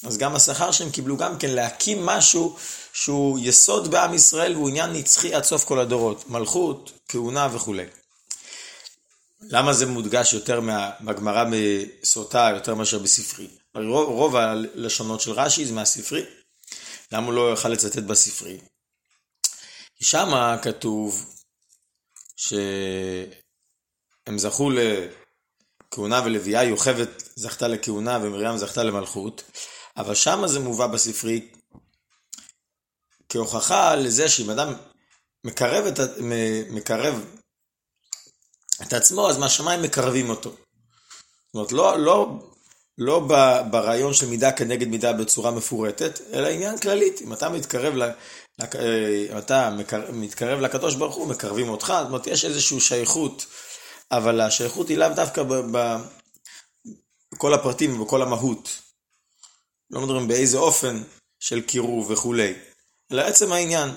אז 0.07 0.19
גם 0.19 0.35
השכר 0.35 0.71
שהם 0.71 0.91
קיבלו 0.91 1.17
גם 1.17 1.39
כן 1.39 1.51
להקים 1.51 2.07
משהו 2.07 2.57
שהוא 2.93 3.39
יסוד 3.43 3.91
בעם 3.91 4.15
ישראל 4.15 4.55
והוא 4.55 4.69
עניין 4.69 4.93
נצחי 4.93 5.35
עד 5.35 5.45
סוף 5.45 5.65
כל 5.65 5.79
הדורות. 5.79 6.31
מלכות, 6.31 6.93
כהונה 7.09 7.49
וכולי. 7.53 7.85
למה 9.43 9.73
זה 9.73 9.87
מודגש 9.87 10.35
יותר 10.35 10.61
בגמרא 11.01 11.45
בסוטה 11.53 12.51
יותר 12.55 12.75
מאשר 12.75 12.99
בספרי? 12.99 13.49
רוב, 13.75 14.09
רוב 14.09 14.37
הלשונות 14.37 15.21
של 15.21 15.33
רש"י 15.33 15.67
זה 15.67 15.73
מהספרי. 15.73 16.25
למה 17.13 17.27
הוא 17.27 17.35
לא 17.35 17.51
יוכל 17.51 17.69
לצטט 17.69 18.03
בספרי? 18.03 18.61
כי 19.97 20.05
שמה 20.05 20.57
כתוב 20.63 21.35
שהם 22.37 23.29
זכו 24.37 24.71
לכהונה 24.71 26.21
ולוויה, 26.25 26.65
יוכבד 26.65 27.07
זכתה 27.37 27.69
לכהונה 27.69 28.19
ומרים 28.23 28.57
זכתה 28.57 28.83
למלכות, 28.83 29.43
אבל 29.97 30.15
שמה 30.15 30.49
זה 30.49 30.61
מובא 30.61 30.87
בספרי 30.87 31.49
כהוכחה 33.29 33.95
לזה 33.95 34.29
שאם 34.29 34.51
אדם 34.51 34.75
מקרב 35.45 35.85
את, 35.87 36.01
מקרב 36.71 37.25
את 38.83 38.93
עצמו, 38.93 39.31
אז 39.31 39.39
מהשמיים 39.39 39.83
מקרבים 39.83 40.31
אותו. 40.31 40.51
זאת 40.51 41.55
אומרת, 41.55 41.73
לא, 41.73 41.99
לא, 41.99 42.29
לא 42.99 43.21
ברעיון 43.71 44.15
של 44.15 44.27
מידה 44.27 44.53
כנגד 44.53 44.89
מידה 44.89 45.13
בצורה 45.13 45.51
מפורטת, 45.51 46.21
אלא 46.33 46.49
עניין 46.49 46.79
כללית. 46.79 47.23
אם 47.23 47.33
אתה 47.33 47.49
מתקרב, 47.49 47.95
ל, 47.95 48.11
אם 49.33 49.39
אתה 49.39 49.77
מתקרב 50.13 50.61
לקדוש 50.61 50.95
ברוך 50.95 51.15
הוא, 51.15 51.29
מקרבים 51.29 51.69
אותך, 51.69 51.93
זאת 51.99 52.07
אומרת, 52.07 52.27
יש 52.27 52.45
איזושהי 52.45 52.81
שייכות, 52.81 53.47
אבל 54.11 54.41
השייכות 54.41 54.89
היא 54.89 54.99
לאו 54.99 55.09
דווקא 55.09 55.43
בכל 57.33 57.55
הפרטים 57.55 58.01
ובכל 58.01 58.23
המהות. 58.23 58.69
לא 59.91 60.01
מדברים 60.01 60.29
באיזה 60.29 60.59
אופן 60.59 61.03
של 61.41 61.61
קירוב 61.61 62.11
וכולי, 62.11 62.55
אלא 63.13 63.23
עצם 63.23 63.53
העניין. 63.53 63.91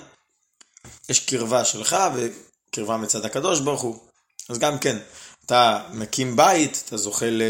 יש 1.08 1.20
קרבה 1.20 1.64
שלך 1.64 1.96
וקרבה 2.14 2.96
מצד 2.96 3.24
הקדוש 3.24 3.60
ברוך 3.60 3.82
הוא. 3.82 4.13
אז 4.48 4.58
גם 4.58 4.78
כן, 4.78 4.98
אתה 5.46 5.88
מקים 5.92 6.36
בית, 6.36 6.82
אתה 6.86 6.96
זוכה 6.96 7.30
ל... 7.30 7.42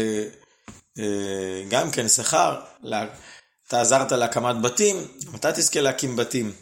אה, 0.99 1.63
גם 1.69 1.91
כן 1.91 2.07
שכר, 2.07 2.61
אתה 3.67 3.81
עזרת 3.81 4.11
להקמת 4.11 4.61
בתים, 4.61 4.95
אתה 5.35 5.51
תזכה 5.51 5.81
להקים 5.81 6.15
בתים. 6.15 6.53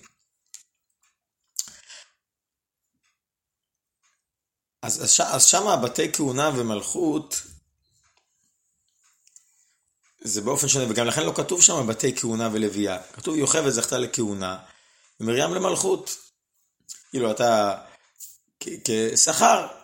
אז, 4.81 5.03
אז, 5.03 5.21
אז 5.27 5.45
שם 5.45 5.67
הבתי 5.67 6.11
כהונה 6.13 6.51
ומלכות 6.55 7.41
זה 10.21 10.41
באופן 10.41 10.67
שונה, 10.67 10.85
וגם 10.89 11.07
לכן 11.07 11.23
לא 11.25 11.33
כתוב 11.35 11.61
שם 11.61 11.87
בתי 11.87 12.15
כהונה 12.15 12.49
ולוויה. 12.53 13.01
כתוב 13.13 13.35
יוכבד 13.35 13.69
זכתה 13.69 13.97
לכהונה, 13.97 14.59
ומרים 15.19 15.53
למלכות. 15.53 16.17
כאילו 17.09 17.31
אתה 17.31 17.81
כשכר 18.59 19.82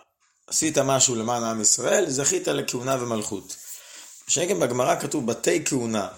עשית 0.50 0.78
משהו 0.78 1.14
למען 1.14 1.42
עם 1.42 1.60
ישראל, 1.60 2.10
זכית 2.10 2.48
לכהונה 2.48 3.02
ומלכות. 3.02 3.56
שגם 4.28 4.60
בגמרא 4.60 5.00
כתוב 5.00 5.26
בתי 5.26 5.64
כהונה, 5.64 6.08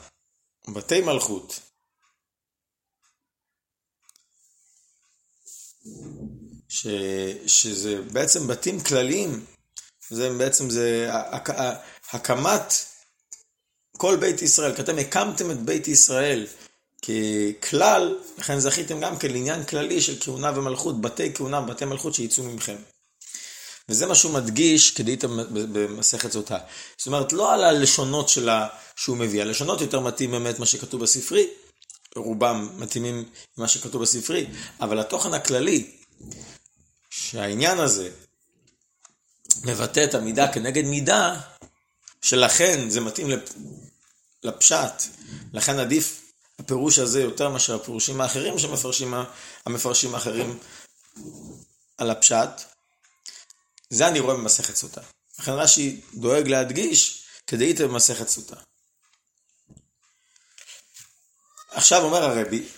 בתי 0.68 1.00
מלכות. 1.00 1.60
ש, 6.68 6.86
שזה 7.46 8.02
בעצם 8.12 8.46
בתים 8.46 8.80
כלליים, 8.80 9.44
זה 10.10 10.30
בעצם 10.38 10.70
זה 10.70 11.10
הקמת 12.12 12.74
כל 13.96 14.16
בית 14.16 14.42
ישראל, 14.42 14.74
כי 14.74 14.82
אתם 14.82 14.98
הקמתם 14.98 15.50
את 15.50 15.58
בית 15.58 15.88
ישראל 15.88 16.46
ככלל, 17.02 18.18
לכן 18.38 18.58
זכיתם 18.58 19.00
גם 19.00 19.18
כן 19.18 19.30
לעניין 19.30 19.64
כללי 19.64 20.00
של 20.00 20.20
כהונה 20.20 20.58
ומלכות, 20.58 21.00
בתי 21.00 21.34
כהונה 21.34 21.60
ובתי 21.60 21.84
מלכות 21.84 22.14
שיצאו 22.14 22.44
ממכם. 22.44 22.76
וזה 23.88 24.06
מה 24.06 24.14
שהוא 24.14 24.32
מדגיש 24.32 24.90
כדי 24.90 25.16
במסכת 25.52 26.32
זאתה. 26.32 26.58
זאת 26.96 27.06
אומרת, 27.06 27.32
לא 27.32 27.54
על 27.54 27.64
הלשונות 27.64 28.28
שלה 28.28 28.68
שהוא 28.96 29.16
מביא, 29.16 29.42
הלשונות 29.42 29.80
יותר 29.80 30.00
מתאים 30.00 30.30
באמת 30.30 30.58
מה 30.58 30.66
שכתוב 30.66 31.02
בספרי, 31.02 31.46
רובם 32.16 32.68
מתאימים 32.76 33.24
למה 33.58 33.68
שכתוב 33.68 34.02
בספרי, 34.02 34.46
אבל 34.80 34.98
התוכן 34.98 35.34
הכללי, 35.34 35.90
שהעניין 37.10 37.78
הזה 37.78 38.10
מבטא 39.64 40.04
את 40.04 40.14
המידה 40.14 40.52
כנגד 40.52 40.84
מידה, 40.84 41.40
שלכן 42.22 42.90
זה 42.90 43.00
מתאים 43.00 43.28
לפשט, 44.42 45.02
לכן 45.52 45.78
עדיף 45.78 46.22
הפירוש 46.58 46.98
הזה 46.98 47.20
יותר 47.22 47.48
מאשר 47.48 47.74
הפירושים 47.74 48.20
האחרים 48.20 48.58
שמפרשים 48.58 49.14
המפרשים 49.66 50.14
האחרים 50.14 50.58
על 51.98 52.10
הפשט. 52.10 52.71
זה 53.92 54.08
אני 54.08 54.20
רואה 54.20 54.34
במסכת 54.34 54.76
סוטה. 54.76 55.00
לכן 55.38 55.52
רש"י 55.52 56.00
דואג 56.14 56.48
להדגיש 56.48 57.24
כדאית 57.46 57.80
במסכת 57.80 58.28
סוטה. 58.28 58.56
עכשיו 61.70 62.04
אומר 62.04 62.22
הרבי, 62.22 62.68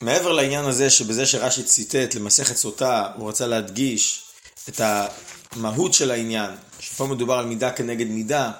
מעבר 0.00 0.32
לעניין 0.32 0.64
הזה 0.64 0.90
שבזה 0.90 1.26
שרש"י 1.26 1.64
ציטט 1.64 2.14
למסכת 2.14 2.56
סוטה, 2.56 3.12
הוא 3.16 3.28
רצה 3.28 3.46
להדגיש 3.46 4.24
את 4.68 4.80
המהות 5.50 5.94
של 5.94 6.10
העניין, 6.10 6.50
שפה 6.80 7.06
מדובר 7.06 7.34
על 7.34 7.46
מידה 7.46 7.72
כנגד 7.72 8.06
מידה, 8.06 8.52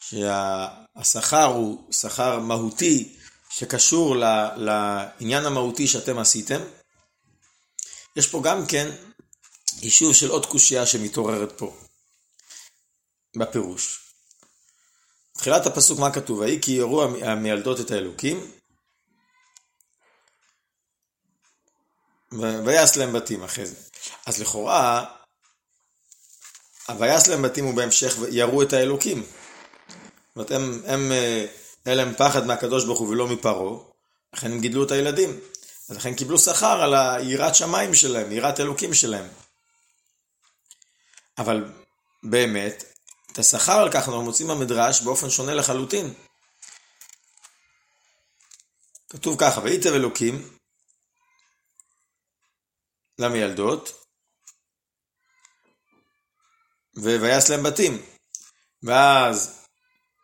שהשכר 0.00 1.44
הוא 1.44 1.92
שכר 1.92 2.38
מהותי 2.38 3.16
שקשור 3.50 4.16
לעניין 4.56 5.46
המהותי 5.46 5.86
שאתם 5.86 6.18
עשיתם. 6.18 6.60
יש 8.16 8.28
פה 8.28 8.40
גם 8.44 8.66
כן 8.66 8.90
יישוב 9.80 10.14
של 10.14 10.30
עוד 10.30 10.46
קושייה 10.46 10.86
שמתעוררת 10.86 11.52
פה, 11.58 11.76
בפירוש. 13.36 13.98
תחילת 15.32 15.66
הפסוק 15.66 15.98
מה 15.98 16.12
כתוב? 16.12 16.38
ויהי 16.38 16.58
כי 16.62 16.72
יראו 16.72 17.04
המילדות 17.04 17.80
את 17.80 17.90
האלוקים 17.90 18.52
ויעש 22.40 22.96
להם 22.96 23.12
בתים 23.12 23.42
אחרי 23.42 23.66
זה. 23.66 23.74
אז 24.26 24.40
לכאורה, 24.40 25.04
ויעש 26.98 27.28
להם 27.28 27.42
בתים 27.42 27.64
הוא 27.64 27.74
בהמשך 27.74 28.16
יראו 28.30 28.62
את 28.62 28.72
האלוקים. 28.72 29.22
זאת 29.22 30.36
אומרת, 30.36 30.50
הם, 30.50 30.82
הם, 30.86 31.12
אה, 31.12 31.46
היה 31.84 31.94
להם 31.94 32.14
פחד 32.14 32.46
מהקדוש 32.46 32.84
ברוך 32.84 32.98
הוא 32.98 33.08
ולא 33.08 33.28
מפרעה, 33.28 33.78
לכן 34.34 34.52
הם 34.52 34.60
גידלו 34.60 34.84
את 34.84 34.90
הילדים. 34.90 35.40
אז 35.88 35.96
לכן 35.96 36.14
קיבלו 36.14 36.38
שכר 36.38 36.82
על 36.82 36.94
היראת 36.94 37.54
שמיים 37.54 37.94
שלהם, 37.94 38.32
יראת 38.32 38.60
אלוקים 38.60 38.94
שלהם. 38.94 39.28
אבל 41.42 41.72
באמת, 42.22 42.84
את 43.32 43.38
השכר 43.38 43.82
על 43.82 43.88
כך 43.92 43.96
אנחנו 43.96 44.22
מוצאים 44.22 44.48
במדרש 44.48 45.02
באופן 45.02 45.30
שונה 45.30 45.54
לחלוטין. 45.54 46.14
כתוב 49.08 49.36
ככה, 49.40 49.60
וייטב 49.60 49.92
אלוקים 49.92 50.58
למילדות, 53.18 54.04
ויעש 56.96 57.50
להם 57.50 57.62
בתים. 57.62 58.02
ואז 58.82 59.64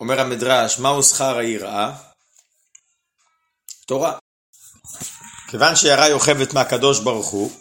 אומר 0.01 0.21
המדרש, 0.21 0.79
מהו 0.79 1.03
שכר 1.03 1.39
היראה? 1.39 1.97
תורה. 3.87 4.19
כיוון 5.51 5.77
שיראה 5.77 6.09
יוכבת 6.09 6.53
מהקדוש 6.55 7.01
ברוך 7.01 7.27
הוא, 7.27 7.61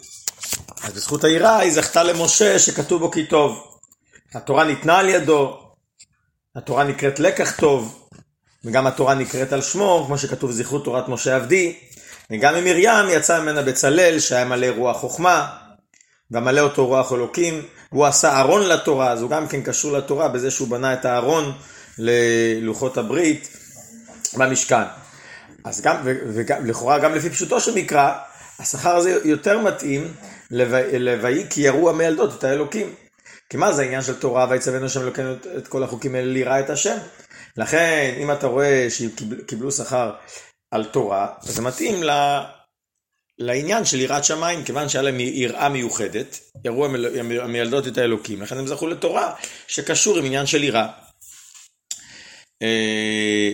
אז 0.82 0.92
בזכות 0.92 1.24
היראה 1.24 1.58
היא 1.58 1.72
זכתה 1.72 2.02
למשה 2.02 2.58
שכתוב 2.58 3.00
בו 3.00 3.10
כי 3.10 3.26
טוב. 3.26 3.78
התורה 4.34 4.64
ניתנה 4.64 4.98
על 4.98 5.08
ידו, 5.08 5.58
התורה 6.56 6.84
נקראת 6.84 7.20
לקח 7.20 7.56
טוב, 7.60 8.08
וגם 8.64 8.86
התורה 8.86 9.14
נקראת 9.14 9.52
על 9.52 9.62
שמו, 9.62 10.04
כמו 10.06 10.18
שכתוב 10.18 10.50
זכרות 10.50 10.84
תורת 10.84 11.08
משה 11.08 11.36
עבדי, 11.36 11.76
וגם 12.30 12.54
ממרים 12.54 13.08
יצא 13.10 13.40
ממנה 13.40 13.62
בצלאל 13.62 14.20
שהיה 14.20 14.44
מלא 14.44 14.66
רוח 14.76 14.96
חוכמה, 14.96 15.46
ומלא 16.30 16.60
אותו 16.60 16.86
רוח 16.86 17.12
אלוקים, 17.12 17.62
והוא 17.92 18.06
עשה 18.06 18.40
ארון 18.40 18.62
לתורה, 18.68 19.12
אז 19.12 19.22
הוא 19.22 19.30
גם 19.30 19.48
כן 19.48 19.62
קשור 19.62 19.92
לתורה 19.92 20.28
בזה 20.28 20.50
שהוא 20.50 20.68
בנה 20.68 20.92
את 20.92 21.04
הארון 21.04 21.52
ללוחות 21.98 22.96
הברית 22.96 23.48
במשכן. 24.36 24.84
אז 25.64 25.80
גם, 25.80 25.96
ולכאורה 26.04 26.98
גם 26.98 27.14
לפי 27.14 27.30
פשוטו 27.30 27.60
של 27.60 27.74
מקרא, 27.74 28.12
השכר 28.58 28.96
הזה 28.96 29.18
יותר 29.24 29.58
מתאים 29.58 30.14
ל"ויהי 30.50 31.44
כי 31.50 31.60
יראו 31.60 31.90
המילדות 31.90 32.38
את 32.38 32.44
האלוקים". 32.44 32.94
כי 33.50 33.56
מה 33.56 33.72
זה 33.72 33.82
העניין 33.82 34.02
של 34.02 34.14
תורה 34.14 34.46
ויצווינו 34.50 34.88
שם 34.88 35.00
אלוקינו 35.00 35.32
את 35.58 35.68
כל 35.68 35.82
החוקים 35.82 36.14
האלה 36.14 36.32
ליראה 36.32 36.60
את 36.60 36.70
השם? 36.70 36.96
לכן 37.56 38.14
אם 38.18 38.32
אתה 38.32 38.46
רואה 38.46 38.86
שקיבלו 38.90 39.72
שכר 39.72 40.12
על 40.70 40.84
תורה, 40.84 41.28
אז 41.42 41.54
זה 41.54 41.62
מתאים 41.62 42.02
ל... 42.02 42.10
לעניין 43.38 43.84
של 43.84 44.00
יראת 44.00 44.24
שמיים, 44.24 44.64
כיוון 44.64 44.88
שהיה 44.88 45.02
להם 45.02 45.20
יראה 45.20 45.68
מיוחדת, 45.68 46.38
יראו 46.64 46.86
המילדות 47.42 47.86
את 47.86 47.98
האלוקים, 47.98 48.42
לכן 48.42 48.58
הם 48.58 48.66
זכו 48.66 48.86
לתורה 48.86 49.34
שקשור 49.66 50.18
עם 50.18 50.24
עניין 50.24 50.46
של 50.46 50.64
יראה. 50.64 50.88
אה, 52.62 53.52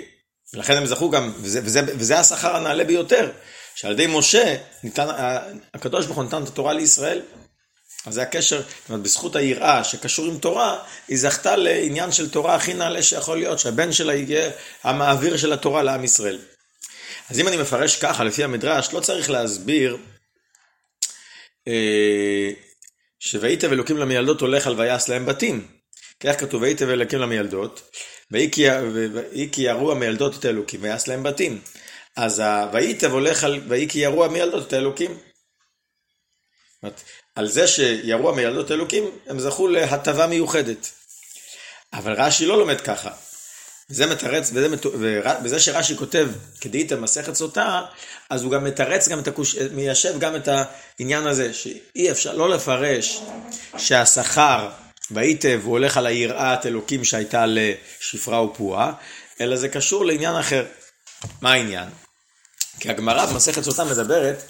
לכן 0.55 0.77
הם 0.77 0.87
זכו 0.87 1.11
גם, 1.11 1.33
וזה, 1.37 1.61
וזה, 1.65 1.81
וזה 1.87 2.19
השכר 2.19 2.57
הנעלה 2.57 2.85
ביותר, 2.85 3.31
שעל 3.75 3.93
ידי 3.93 4.07
משה 4.07 4.57
ניתן, 4.83 5.07
הקדוש 5.75 6.07
ברוך 6.07 6.19
הוא 6.19 6.25
נתן 6.25 6.43
את 6.43 6.49
התורה 6.49 6.73
לישראל. 6.73 7.23
אז 8.07 8.15
זה 8.15 8.23
הקשר, 8.23 8.63
זאת 8.63 8.89
אומרת, 8.89 9.03
בזכות 9.03 9.37
היראה 9.37 9.85
שקשור 9.85 10.27
עם 10.27 10.39
תורה, 10.39 10.79
היא 11.09 11.19
זכתה 11.19 11.57
לעניין 11.57 12.13
של 12.13 12.31
תורה 12.31 12.55
הכי 12.55 12.75
נעלה 12.75 13.03
שיכול 13.03 13.39
להיות, 13.39 13.59
שהבן 13.59 13.93
שלה 13.93 14.15
יהיה 14.15 14.51
המעביר 14.83 15.37
של 15.37 15.53
התורה 15.53 15.83
לעם 15.83 16.05
ישראל. 16.05 16.39
אז 17.31 17.41
אם 17.41 17.49
אני 17.49 17.57
מפרש 17.57 17.97
ככה, 17.97 18.25
לפי 18.25 18.45
המדרש, 18.45 18.93
לא 18.93 19.01
צריך 19.01 19.31
להסביר 19.31 19.97
אה, 21.69 22.51
שויתב 23.21 23.73
אלוקים 23.73 23.97
למילדות 23.97 24.41
הולך 24.41 24.67
על 24.67 24.81
ויעש 24.81 25.09
להם 25.09 25.27
בתים. 25.27 25.67
כי 26.21 26.29
איך 26.29 26.41
כתוב 26.41 26.63
ויתב 26.63 26.89
אלוקים 26.89 27.19
למילדות, 27.19 27.91
ויהי 28.31 28.51
כי 29.53 29.63
יראו 29.63 29.93
המילדות 29.93 30.39
את 30.39 30.45
האלוקים 30.45 30.83
ויעש 30.83 31.09
להם 31.09 31.23
בתים. 31.23 31.61
אז 32.17 32.43
ויתב 32.73 33.13
הולך 33.13 33.45
על 33.45 33.61
ויהי 33.69 33.89
כי 33.89 33.99
יראו 33.99 34.25
המילדות 34.25 34.69
את 34.69 34.73
האלוקים. 34.73 35.19
על 37.35 37.49
זה 37.49 37.67
שיראו 37.67 38.31
המילדות 38.31 38.71
האלוקים, 38.71 39.11
הם 39.27 39.41
זכו 39.41 39.69
להטבה 39.69 40.27
מיוחדת. 40.27 40.91
אבל 41.93 42.13
רש"י 42.13 42.47
לא 42.47 42.59
לומד 42.59 42.81
ככה. 42.81 43.11
וזה 43.91 44.07
מתרץ, 44.07 44.51
וזה, 44.55 44.69
וזה 45.45 45.61
שרש"י 45.61 45.97
כותב 45.97 46.29
כדאיתא 46.61 46.95
מסכת 46.95 47.35
סוטה, 47.35 47.83
אז 48.31 48.43
הוא 48.43 48.53
גם 48.53 48.65
מתרץ 48.65 49.09
גם 49.09 49.19
את 49.19 49.29
הקוש... 49.29 49.57
מיישב 49.57 50.19
גם 50.19 50.37
את 50.37 50.49
העניין 50.49 51.27
הזה, 51.27 51.55
שאי 51.55 52.11
אפשר 52.11 52.35
לא 52.35 52.49
לפרש 52.49 53.21
שהשכר 53.79 54.71
בהיטב 55.11 55.61
הוא 55.65 55.73
הולך 55.73 55.97
על 55.97 56.07
היראת 56.07 56.67
אלוקים 56.67 57.05
שהייתה 57.05 57.45
לשפרה 57.47 58.43
ופועה, 58.43 58.93
אלא 59.41 59.57
זה 59.57 59.69
קשור 59.69 60.05
לעניין 60.05 60.37
אחר. 60.37 60.65
מה 61.41 61.53
העניין? 61.53 61.89
כי 62.81 62.91
הגמרא 62.91 63.27
במסכת 63.27 63.63
סוטה 63.63 63.85
מדברת 63.85 64.43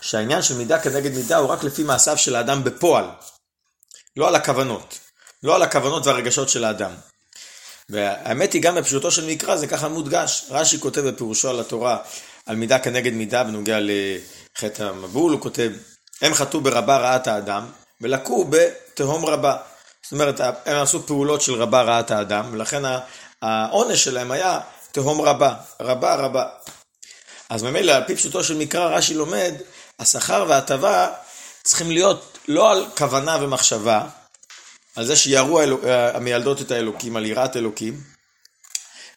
שהעניין 0.00 0.42
של 0.42 0.56
מידה 0.56 0.78
כנגד 0.78 1.14
מידה 1.14 1.36
הוא 1.36 1.48
רק 1.48 1.64
לפי 1.64 1.82
מעשיו 1.82 2.18
של 2.18 2.36
האדם 2.36 2.64
בפועל, 2.64 3.04
לא 4.16 4.28
על 4.28 4.34
הכוונות, 4.34 4.98
לא 5.42 5.54
על 5.54 5.62
הכוונות 5.62 6.06
והרגשות 6.06 6.48
של 6.48 6.64
האדם. 6.64 6.90
והאמת 7.88 8.52
היא 8.52 8.62
גם 8.62 8.74
בפשוטו 8.74 9.10
של 9.10 9.26
מקרא 9.26 9.56
זה 9.56 9.66
ככה 9.66 9.88
מודגש. 9.88 10.44
רש"י 10.50 10.80
כותב 10.80 11.00
בפירושו 11.00 11.50
על 11.50 11.60
התורה 11.60 11.98
על 12.46 12.56
מידה 12.56 12.78
כנגד 12.78 13.12
מידה 13.12 13.44
בנוגע 13.44 13.78
לחטא 13.80 14.82
המבול, 14.82 15.32
הוא 15.32 15.40
כותב, 15.40 15.72
הם 16.22 16.34
חטאו 16.34 16.60
ברבה 16.60 16.96
רעת 16.96 17.26
האדם 17.26 17.66
ולקו 18.00 18.44
בתהום 18.50 19.24
רבה. 19.26 19.56
זאת 20.02 20.12
אומרת, 20.12 20.40
הם 20.40 20.76
עשו 20.76 21.06
פעולות 21.06 21.40
של 21.40 21.54
רבה 21.54 21.82
רעת 21.82 22.10
האדם, 22.10 22.44
ולכן 22.52 22.82
העונש 23.42 24.04
שלהם 24.04 24.30
היה 24.30 24.60
תהום 24.92 25.20
רבה, 25.20 25.54
רבה 25.80 26.14
רבה. 26.14 26.44
אז 27.50 27.62
ממילא, 27.62 27.92
על 27.92 28.04
פי 28.06 28.16
פשוטו 28.16 28.44
של 28.44 28.56
מקרא, 28.56 28.96
רש"י 28.96 29.14
לומד, 29.14 29.54
השכר 29.98 30.46
וההטבה 30.48 31.08
צריכים 31.62 31.90
להיות 31.90 32.38
לא 32.48 32.72
על 32.72 32.86
כוונה 32.98 33.38
ומחשבה, 33.40 34.08
על 34.96 35.06
זה 35.06 35.16
שיראו 35.16 35.60
אה, 35.60 36.16
המילדות 36.16 36.60
את 36.60 36.70
האלוקים, 36.70 37.16
על 37.16 37.26
יראת 37.26 37.56
אלוקים, 37.56 38.00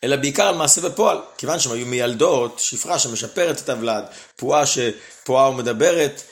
אלא 0.04 0.16
בעיקר 0.16 0.44
על 0.44 0.56
מעשה 0.56 0.82
בפועל, 0.82 1.18
כיוון 1.38 1.60
שהן 1.60 1.74
היו 1.74 1.86
מילדות, 1.86 2.60
שפרה 2.60 3.00
שמשפרת 3.00 3.62
את 3.62 3.70
הוולד, 3.70 4.04
פועה 4.36 4.64
שפועה 4.66 5.50
ומדברת, 5.50 6.24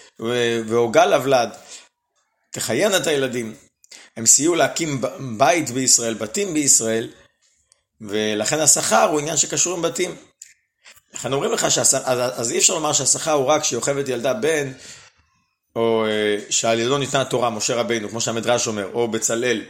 והוגה 0.68 1.06
לוולד, 1.06 1.50
תחיין 2.52 2.96
את 2.96 3.08
הילדים. 3.08 3.56
הם 4.18 4.26
סייעו 4.26 4.56
להקים 4.56 5.02
בית 5.38 5.70
בישראל, 5.70 6.14
בתים 6.14 6.54
בישראל, 6.54 7.10
ולכן 8.02 8.60
השכר 8.60 9.04
הוא 9.04 9.20
עניין 9.20 9.38
שקשור 9.38 9.76
עם 9.78 9.82
בתים. 9.82 10.31
לכן 11.14 11.34
אומרים 11.34 11.52
לך, 11.52 11.72
שהש... 11.72 11.94
אז, 11.94 12.20
אז 12.36 12.52
אי 12.52 12.58
אפשר 12.58 12.74
לומר 12.74 12.94
שהשכר 12.94 13.32
הוא 13.32 13.46
רק 13.46 13.64
שיוכבת 13.64 14.08
ילדה 14.10 14.34
בן, 14.34 14.72
או 15.76 16.06
אה, 16.06 16.38
שעל 16.50 16.80
ידו 16.80 16.98
ניתנה 16.98 17.22
התורה, 17.22 17.50
משה 17.50 17.76
רבינו, 17.76 18.10
כמו 18.10 18.22
שהמדרש 18.22 18.68
אומר, 18.68 18.88
או 18.94 19.08
בצלאל, 19.08 19.62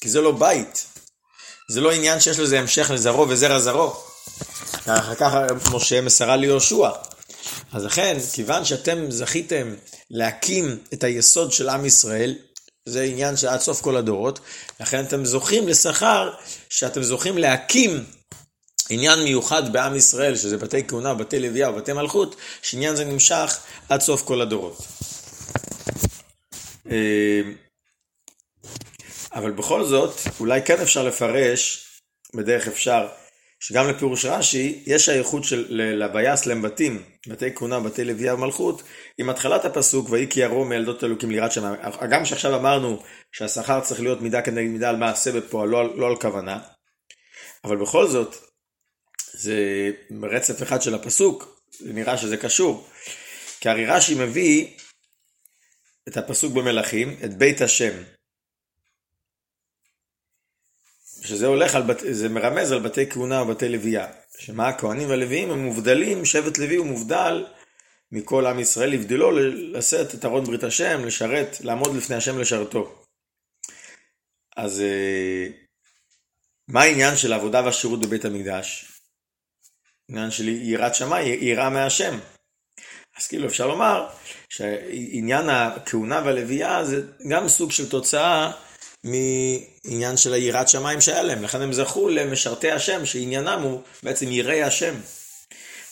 כי 0.00 0.08
זה 0.08 0.20
לא 0.20 0.32
בית. 0.32 0.86
זה 1.68 1.80
לא 1.80 1.92
עניין 1.92 2.20
שיש 2.20 2.38
לזה 2.38 2.58
המשך 2.58 2.90
לזרעו 2.90 3.28
וזרע 3.28 3.58
זרעו. 3.58 3.92
אחר 4.86 5.14
כך 5.14 5.32
משה 5.72 6.00
מסרה 6.00 6.36
ליהושע. 6.36 6.90
אז 7.72 7.84
לכן, 7.84 8.16
כיוון 8.32 8.64
שאתם 8.64 9.10
זכיתם 9.10 9.74
להקים 10.10 10.78
את 10.94 11.04
היסוד 11.04 11.52
של 11.52 11.68
עם 11.68 11.84
ישראל, 11.84 12.34
זה 12.86 13.02
עניין 13.02 13.36
שעד 13.36 13.60
סוף 13.60 13.80
כל 13.80 13.96
הדורות, 13.96 14.40
לכן 14.80 15.04
אתם 15.04 15.24
זוכים 15.24 15.68
לשכר 15.68 16.30
שאתם 16.70 17.02
זוכים 17.02 17.38
להקים 17.38 18.04
עניין 18.90 19.22
מיוחד 19.22 19.72
בעם 19.72 19.96
ישראל, 19.96 20.36
שזה 20.36 20.56
בתי 20.56 20.86
כהונה, 20.86 21.14
בתי 21.14 21.40
לוויה 21.40 21.70
ובתי 21.70 21.92
מלכות, 21.92 22.36
שעניין 22.62 22.96
זה 22.96 23.04
נמשך 23.04 23.58
עד 23.88 24.00
סוף 24.00 24.22
כל 24.22 24.40
הדורות. 24.40 24.78
אה, 26.90 27.40
אבל 29.34 29.50
בכל 29.50 29.84
זאת, 29.84 30.14
אולי 30.40 30.62
כן 30.62 30.80
אפשר 30.80 31.02
לפרש, 31.02 31.86
בדרך 32.34 32.68
אפשר, 32.68 33.08
שגם 33.60 33.88
לפירוש 33.88 34.24
רש"י, 34.24 34.82
יש 34.86 35.08
האיכות 35.08 35.44
של 35.44 35.66
לוויס 35.70 36.46
להם 36.46 36.62
בתים, 36.62 37.02
בתי 37.26 37.54
כהונה, 37.54 37.80
בתי 37.80 38.04
לוויה 38.04 38.34
ומלכות, 38.34 38.82
עם 39.18 39.30
התחלת 39.30 39.64
הפסוק, 39.64 40.10
ויהי 40.10 40.26
כי 40.30 40.40
ירום 40.40 40.68
מילדות 40.68 41.04
אלוקים 41.04 41.30
ליראת 41.30 41.52
שמיים. 41.52 41.74
הגם 41.82 42.24
שעכשיו 42.24 42.56
אמרנו 42.56 43.02
שהשכר 43.32 43.80
צריך 43.80 44.00
להיות 44.00 44.20
מידה 44.20 44.42
כנגד 44.42 44.70
מידה 44.70 44.88
על 44.88 44.96
מעשה 44.96 45.32
בפועל, 45.32 45.68
לא, 45.68 45.98
לא 45.98 46.06
על 46.06 46.16
כוונה, 46.16 46.58
אבל 47.64 47.76
בכל 47.76 48.08
זאת, 48.08 48.36
זה 49.32 49.90
רצף 50.22 50.62
אחד 50.62 50.82
של 50.82 50.94
הפסוק, 50.94 51.60
זה 51.78 51.92
נראה 51.92 52.18
שזה 52.18 52.36
קשור. 52.36 52.88
כי 53.60 53.68
הרי 53.68 53.86
רש"י 53.86 54.14
מביא 54.14 54.66
את 56.08 56.16
הפסוק 56.16 56.52
במלכים, 56.52 57.16
את 57.24 57.34
בית 57.34 57.60
השם. 57.60 58.02
שזה 61.22 61.46
הולך 61.46 61.74
על, 61.74 61.82
בת... 61.82 61.98
זה 62.10 62.28
מרמז 62.28 62.72
על 62.72 62.80
בתי 62.80 63.10
כהונה 63.10 63.42
ובתי 63.42 63.68
לוויה. 63.68 64.06
שמה 64.38 64.68
הכהנים 64.68 65.08
והלוויים 65.08 65.50
הם 65.50 65.58
מובדלים, 65.58 66.24
שבט 66.24 66.58
לוי 66.58 66.76
הוא 66.76 66.86
מובדל 66.86 67.46
מכל 68.12 68.46
עם 68.46 68.58
ישראל, 68.58 68.94
הבדלו 68.94 69.30
לשאת 69.72 70.14
את 70.14 70.24
ארון 70.24 70.44
ברית 70.44 70.64
השם, 70.64 71.04
לשרת, 71.04 71.60
לעמוד 71.60 71.94
לפני 71.96 72.16
השם 72.16 72.38
לשרתו. 72.38 73.04
אז 74.56 74.80
אה, 74.80 75.46
מה 76.68 76.82
העניין 76.82 77.16
של 77.16 77.32
העבודה 77.32 77.64
והשירות 77.64 78.00
בבית 78.00 78.24
המקדש? 78.24 78.89
עניין 80.10 80.30
של 80.30 80.48
יראת 80.48 80.94
שמיים, 80.94 81.38
יראה 81.42 81.70
מהשם. 81.70 82.18
אז 83.18 83.26
כאילו 83.26 83.46
אפשר 83.46 83.66
לומר 83.66 84.06
שעניין 84.48 85.48
הכהונה 85.48 86.22
והלוויה 86.24 86.84
זה 86.84 87.02
גם 87.28 87.48
סוג 87.48 87.70
של 87.70 87.88
תוצאה 87.88 88.50
מעניין 89.04 90.16
של 90.16 90.32
היראת 90.32 90.68
שמיים 90.68 91.00
שהיה 91.00 91.22
להם, 91.22 91.42
לכן 91.42 91.60
הם 91.60 91.72
זכו 91.72 92.08
למשרתי 92.08 92.70
השם 92.70 93.06
שעניינם 93.06 93.62
הוא 93.62 93.82
בעצם 94.02 94.32
יראי 94.32 94.62
השם. 94.62 94.94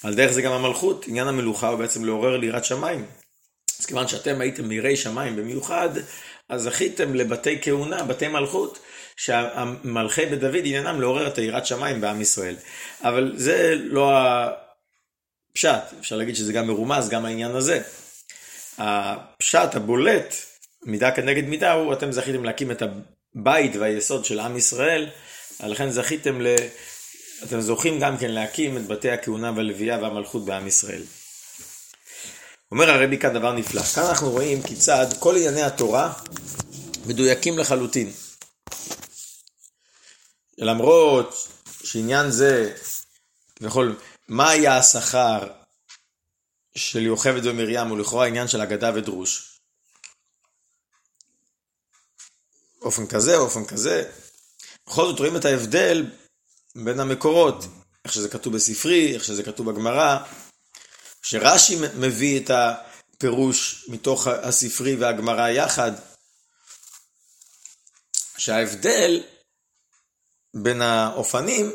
על 0.02 0.14
דרך 0.14 0.32
זה 0.32 0.42
גם 0.42 0.52
המלכות, 0.52 1.04
עניין 1.08 1.28
המלוכה 1.28 1.68
הוא 1.68 1.78
בעצם 1.78 2.04
לעורר 2.04 2.36
ליראת 2.36 2.64
שמיים. 2.64 3.06
אז 3.80 3.86
כיוון 3.86 4.08
שאתם 4.08 4.40
הייתם 4.40 4.68
מיראי 4.68 4.96
שמיים 4.96 5.36
במיוחד, 5.36 5.88
אז 6.48 6.62
זכיתם 6.62 7.14
לבתי 7.14 7.58
כהונה, 7.62 8.02
בתי 8.02 8.28
מלכות, 8.28 8.78
שהמלכי 9.18 10.26
בית 10.26 10.40
דוד 10.40 10.56
עניינם 10.56 11.00
לעורר 11.00 11.26
את 11.26 11.38
היראת 11.38 11.66
שמיים 11.66 12.00
בעם 12.00 12.20
ישראל. 12.20 12.56
אבל 13.02 13.32
זה 13.36 13.74
לא 13.78 14.12
הפשט, 15.50 15.82
אפשר 16.00 16.16
להגיד 16.16 16.36
שזה 16.36 16.52
גם 16.52 16.66
מרומז, 16.66 17.08
גם 17.08 17.24
העניין 17.24 17.56
הזה. 17.56 17.82
הפשט 18.78 19.74
הבולט, 19.74 20.34
מידה 20.82 21.10
כנגד 21.10 21.44
מידה, 21.44 21.72
הוא 21.72 21.92
אתם 21.92 22.12
זכיתם 22.12 22.44
להקים 22.44 22.70
את 22.70 22.82
הבית 22.82 23.76
והיסוד 23.76 24.24
של 24.24 24.40
עם 24.40 24.56
ישראל, 24.56 25.08
לכן 25.60 25.90
זכיתם 25.90 26.40
ל... 26.40 26.46
אתם 27.44 27.60
זוכים 27.60 28.00
גם 28.00 28.16
כן 28.16 28.30
להקים 28.30 28.76
את 28.76 28.86
בתי 28.86 29.10
הכהונה 29.10 29.52
והלוויה 29.56 29.98
והמלכות 30.02 30.44
בעם 30.44 30.66
ישראל. 30.66 31.02
אומר 32.72 32.90
הרבי 32.90 33.18
כאן 33.18 33.34
דבר 33.34 33.52
נפלא. 33.52 33.82
כאן 33.82 34.02
אנחנו 34.02 34.30
רואים 34.30 34.62
כיצד 34.62 35.06
כל 35.18 35.36
ענייני 35.36 35.62
התורה 35.62 36.12
מדויקים 37.06 37.58
לחלוטין. 37.58 38.10
למרות 40.58 41.48
שעניין 41.84 42.30
זה, 42.30 42.76
כביכול, 43.56 43.96
מה 44.28 44.50
היה 44.50 44.76
השכר 44.76 45.48
של 46.74 47.02
יוכבד 47.02 47.46
ומרים 47.46 47.88
הוא 47.88 47.98
לכאורה 47.98 48.26
עניין 48.26 48.48
של 48.48 48.60
אגדה 48.60 48.90
ודרוש. 48.94 49.60
אופן 52.82 53.06
כזה, 53.06 53.36
אופן 53.36 53.64
כזה. 53.64 54.10
בכל 54.86 55.06
זאת 55.06 55.18
רואים 55.18 55.36
את 55.36 55.44
ההבדל 55.44 56.10
בין 56.74 57.00
המקורות, 57.00 57.64
איך 58.04 58.12
שזה 58.12 58.28
כתוב 58.28 58.54
בספרי, 58.54 59.14
איך 59.14 59.24
שזה 59.24 59.42
כתוב 59.42 59.70
בגמרא, 59.70 60.18
שרש"י 61.22 61.76
מביא 61.94 62.40
את 62.40 62.50
הפירוש 62.50 63.84
מתוך 63.88 64.26
הספרי 64.26 64.96
והגמרא 64.96 65.48
יחד, 65.48 65.92
שההבדל 68.36 69.22
בין 70.54 70.82
האופנים 70.82 71.72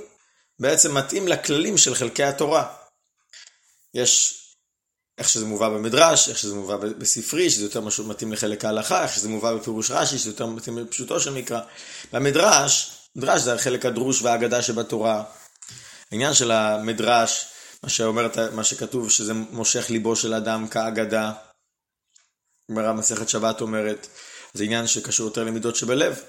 בעצם 0.59 0.97
מתאים 0.97 1.27
לכללים 1.27 1.77
של 1.77 1.95
חלקי 1.95 2.23
התורה. 2.23 2.75
יש 3.93 4.39
איך 5.17 5.29
שזה 5.29 5.45
מובא 5.45 5.69
במדרש, 5.69 6.29
איך 6.29 6.37
שזה 6.37 6.55
מובא 6.55 6.75
בספרי, 6.75 7.49
שזה 7.49 7.63
יותר 7.63 7.81
משהו 7.81 8.07
מתאים 8.07 8.33
לחלק 8.33 8.65
ההלכה, 8.65 9.03
איך 9.03 9.13
שזה 9.13 9.29
מובא 9.29 9.53
בפירוש 9.55 9.91
רש"י, 9.91 10.17
שזה 10.17 10.29
יותר 10.29 10.45
מתאים 10.45 10.77
לפשוטו 10.77 11.19
של 11.19 11.33
מקרא. 11.33 11.61
במדרש, 12.13 12.97
מדרש 13.15 13.41
זה 13.41 13.53
החלק 13.53 13.85
הדרוש 13.85 14.21
והאגדה 14.21 14.61
שבתורה. 14.61 15.23
העניין 16.11 16.33
של 16.33 16.51
המדרש, 16.51 17.45
מה 17.83 17.89
שאומר, 17.89 18.27
מה 18.53 18.63
שכתוב, 18.63 19.09
שזה 19.09 19.33
מושך 19.33 19.89
ליבו 19.89 20.15
של 20.15 20.33
אדם 20.33 20.67
כאגדה. 20.67 21.31
גמרא 22.71 22.93
מסכת 22.93 23.29
שבת 23.29 23.61
אומרת, 23.61 24.07
זה 24.53 24.63
עניין 24.63 24.87
שקשור 24.87 25.25
יותר 25.25 25.43
למידות 25.43 25.75
שבלב. 25.75 26.23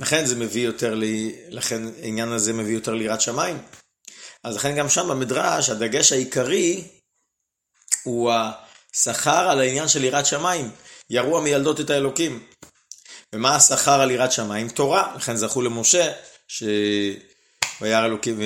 לכן 0.00 0.26
זה 0.26 0.36
מביא 0.36 0.62
יותר 0.62 0.94
לי, 0.94 1.36
לכן 1.48 1.82
העניין 2.02 2.28
הזה 2.28 2.52
מביא 2.52 2.74
יותר 2.74 2.94
ליראת 2.94 3.20
שמיים. 3.20 3.58
אז 4.44 4.56
לכן 4.56 4.76
גם 4.76 4.88
שם 4.88 5.08
במדרש, 5.08 5.70
הדגש 5.70 6.12
העיקרי 6.12 6.88
הוא 8.02 8.32
השכר 8.32 9.50
על 9.50 9.60
העניין 9.60 9.88
של 9.88 10.04
יראת 10.04 10.26
שמיים. 10.26 10.70
ירוע 11.10 11.40
מילדות 11.40 11.80
את 11.80 11.90
האלוקים. 11.90 12.46
ומה 13.34 13.56
השכר 13.56 14.00
על 14.00 14.10
יראת 14.10 14.32
שמיים? 14.32 14.68
תורה. 14.68 15.14
לכן 15.16 15.36
זכו 15.36 15.62
למשה, 15.62 16.12
שהוא 16.48 16.66
היה 17.80 18.04
אלוקים, 18.04 18.40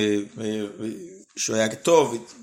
שהוא 1.37 1.57
היה 1.57 1.77
טוב, 1.77 2.35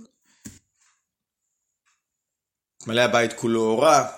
מלא 2.88 3.02
הבית 3.02 3.34
כולו 3.34 3.62
אורה, 3.62 4.12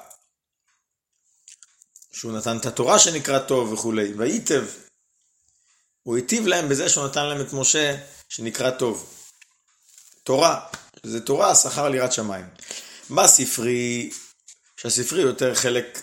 שהוא 2.14 2.32
נתן 2.32 2.58
את 2.58 2.66
התורה 2.66 3.00
שנקרא 3.00 3.40
טוב 3.40 3.74
וכולי, 3.74 4.14
וייטב. 4.18 4.66
הוא 6.04 6.16
היטיב 6.16 6.48
להם 6.48 6.70
בזה 6.70 6.90
שהוא 6.90 7.06
נתן 7.06 7.26
להם 7.26 7.42
את 7.42 7.54
משה 7.54 7.96
שנקרא 8.30 8.72
טוב. 8.72 9.14
תורה, 10.24 10.68
זה 11.04 11.22
תורה, 11.22 11.56
שכר 11.56 11.86
על 11.86 11.96
יראת 11.96 12.14
שמיים. 12.14 12.46
מה 13.10 13.28
ספרי, 13.28 14.12
שהספרי 14.78 15.22
יותר 15.22 15.56
חלק 15.56 16.02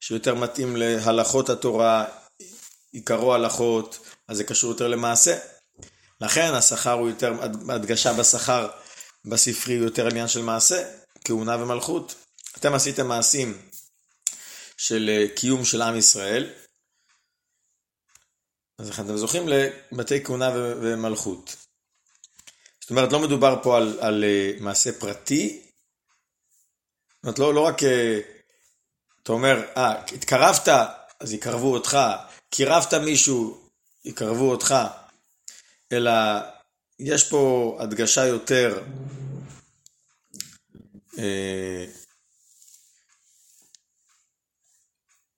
שיותר 0.00 0.34
מתאים 0.34 0.76
להלכות 0.76 1.48
התורה, 1.48 2.04
עיקרו 2.92 3.34
הלכות, 3.34 3.98
אז 4.28 4.36
זה 4.36 4.44
קשור 4.44 4.70
יותר 4.70 4.88
למעשה. 4.88 5.38
לכן 6.20 6.54
השכר 6.54 6.92
הוא 6.92 7.08
יותר, 7.08 7.32
הדגשה 7.68 8.12
בשכר 8.12 8.68
בספרי 9.24 9.76
הוא 9.76 9.84
יותר 9.84 10.06
עניין 10.06 10.28
של 10.28 10.42
מעשה, 10.42 10.84
כהונה 11.24 11.56
ומלכות. 11.62 12.14
אתם 12.58 12.74
עשיתם 12.74 13.06
מעשים 13.06 13.58
של 14.86 15.10
אה, 15.10 15.26
קיום 15.36 15.64
של 15.64 15.82
עם 15.82 15.96
ישראל, 15.96 16.52
אז 18.78 19.00
אתם 19.00 19.16
זוכים 19.16 19.48
לבתי 19.48 20.24
כהונה 20.24 20.50
ומלכות. 20.54 21.56
זאת 22.80 22.90
אומרת, 22.90 23.12
לא 23.12 23.20
מדובר 23.20 23.62
פה 23.62 23.76
על, 23.76 23.98
על 24.00 24.24
אה, 24.24 24.52
מעשה 24.60 24.92
פרטי, 25.00 25.62
זאת 27.16 27.24
אומרת, 27.24 27.38
לא, 27.38 27.54
לא 27.54 27.60
רק, 27.60 27.82
אה, 27.82 28.20
אתה 29.22 29.32
אומר, 29.32 29.62
אה, 29.76 30.00
התקרבת, 30.00 30.68
אז 31.20 31.32
יקרבו 31.32 31.72
אותך, 31.74 31.98
קירבת 32.50 32.94
מישהו, 32.94 33.68
יקרבו 34.04 34.50
אותך, 34.50 34.74
אלא 35.92 36.12
יש 36.98 37.28
פה 37.28 37.76
הדגשה 37.80 38.24
יותר 38.26 38.82
אה, 41.18 41.86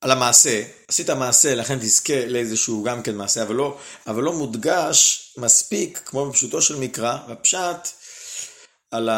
על 0.00 0.10
המעשה, 0.10 0.64
עשית 0.88 1.10
מעשה, 1.10 1.54
לכן 1.54 1.78
תזכה 1.78 2.26
לאיזשהו 2.26 2.82
גם 2.82 3.02
כן 3.02 3.16
מעשה, 3.16 3.42
אבל 3.42 3.54
לא, 3.54 3.78
אבל 4.06 4.22
לא 4.22 4.32
מודגש 4.32 5.32
מספיק, 5.36 6.02
כמו 6.04 6.30
בפשוטו 6.30 6.62
של 6.62 6.76
מקרא, 6.76 7.16
בפשט, 7.28 7.88
על 8.90 9.10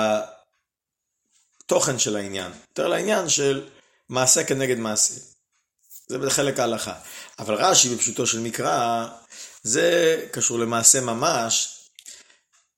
התוכן 1.65 1.99
של 1.99 2.17
העניין. 2.17 2.53
יותר 2.69 2.89
לעניין 2.89 3.29
של 3.29 3.69
מעשה 4.09 4.45
כנגד 4.45 4.79
מעשה. 4.79 5.15
זה 6.09 6.19
בחלק 6.19 6.59
ההלכה. 6.59 6.95
אבל 7.39 7.55
רש"י 7.55 7.95
בפשוטו 7.95 8.27
של 8.27 8.41
מקרא, 8.41 9.07
זה 9.63 10.17
קשור 10.33 10.59
למעשה 10.59 11.01
ממש, 11.01 11.79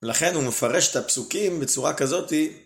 לכן 0.01 0.35
הוא 0.35 0.43
מפרש 0.43 0.91
את 0.91 0.95
הפסוקים 0.95 1.59
בצורה 1.59 1.93
כזאתי, 1.93 2.63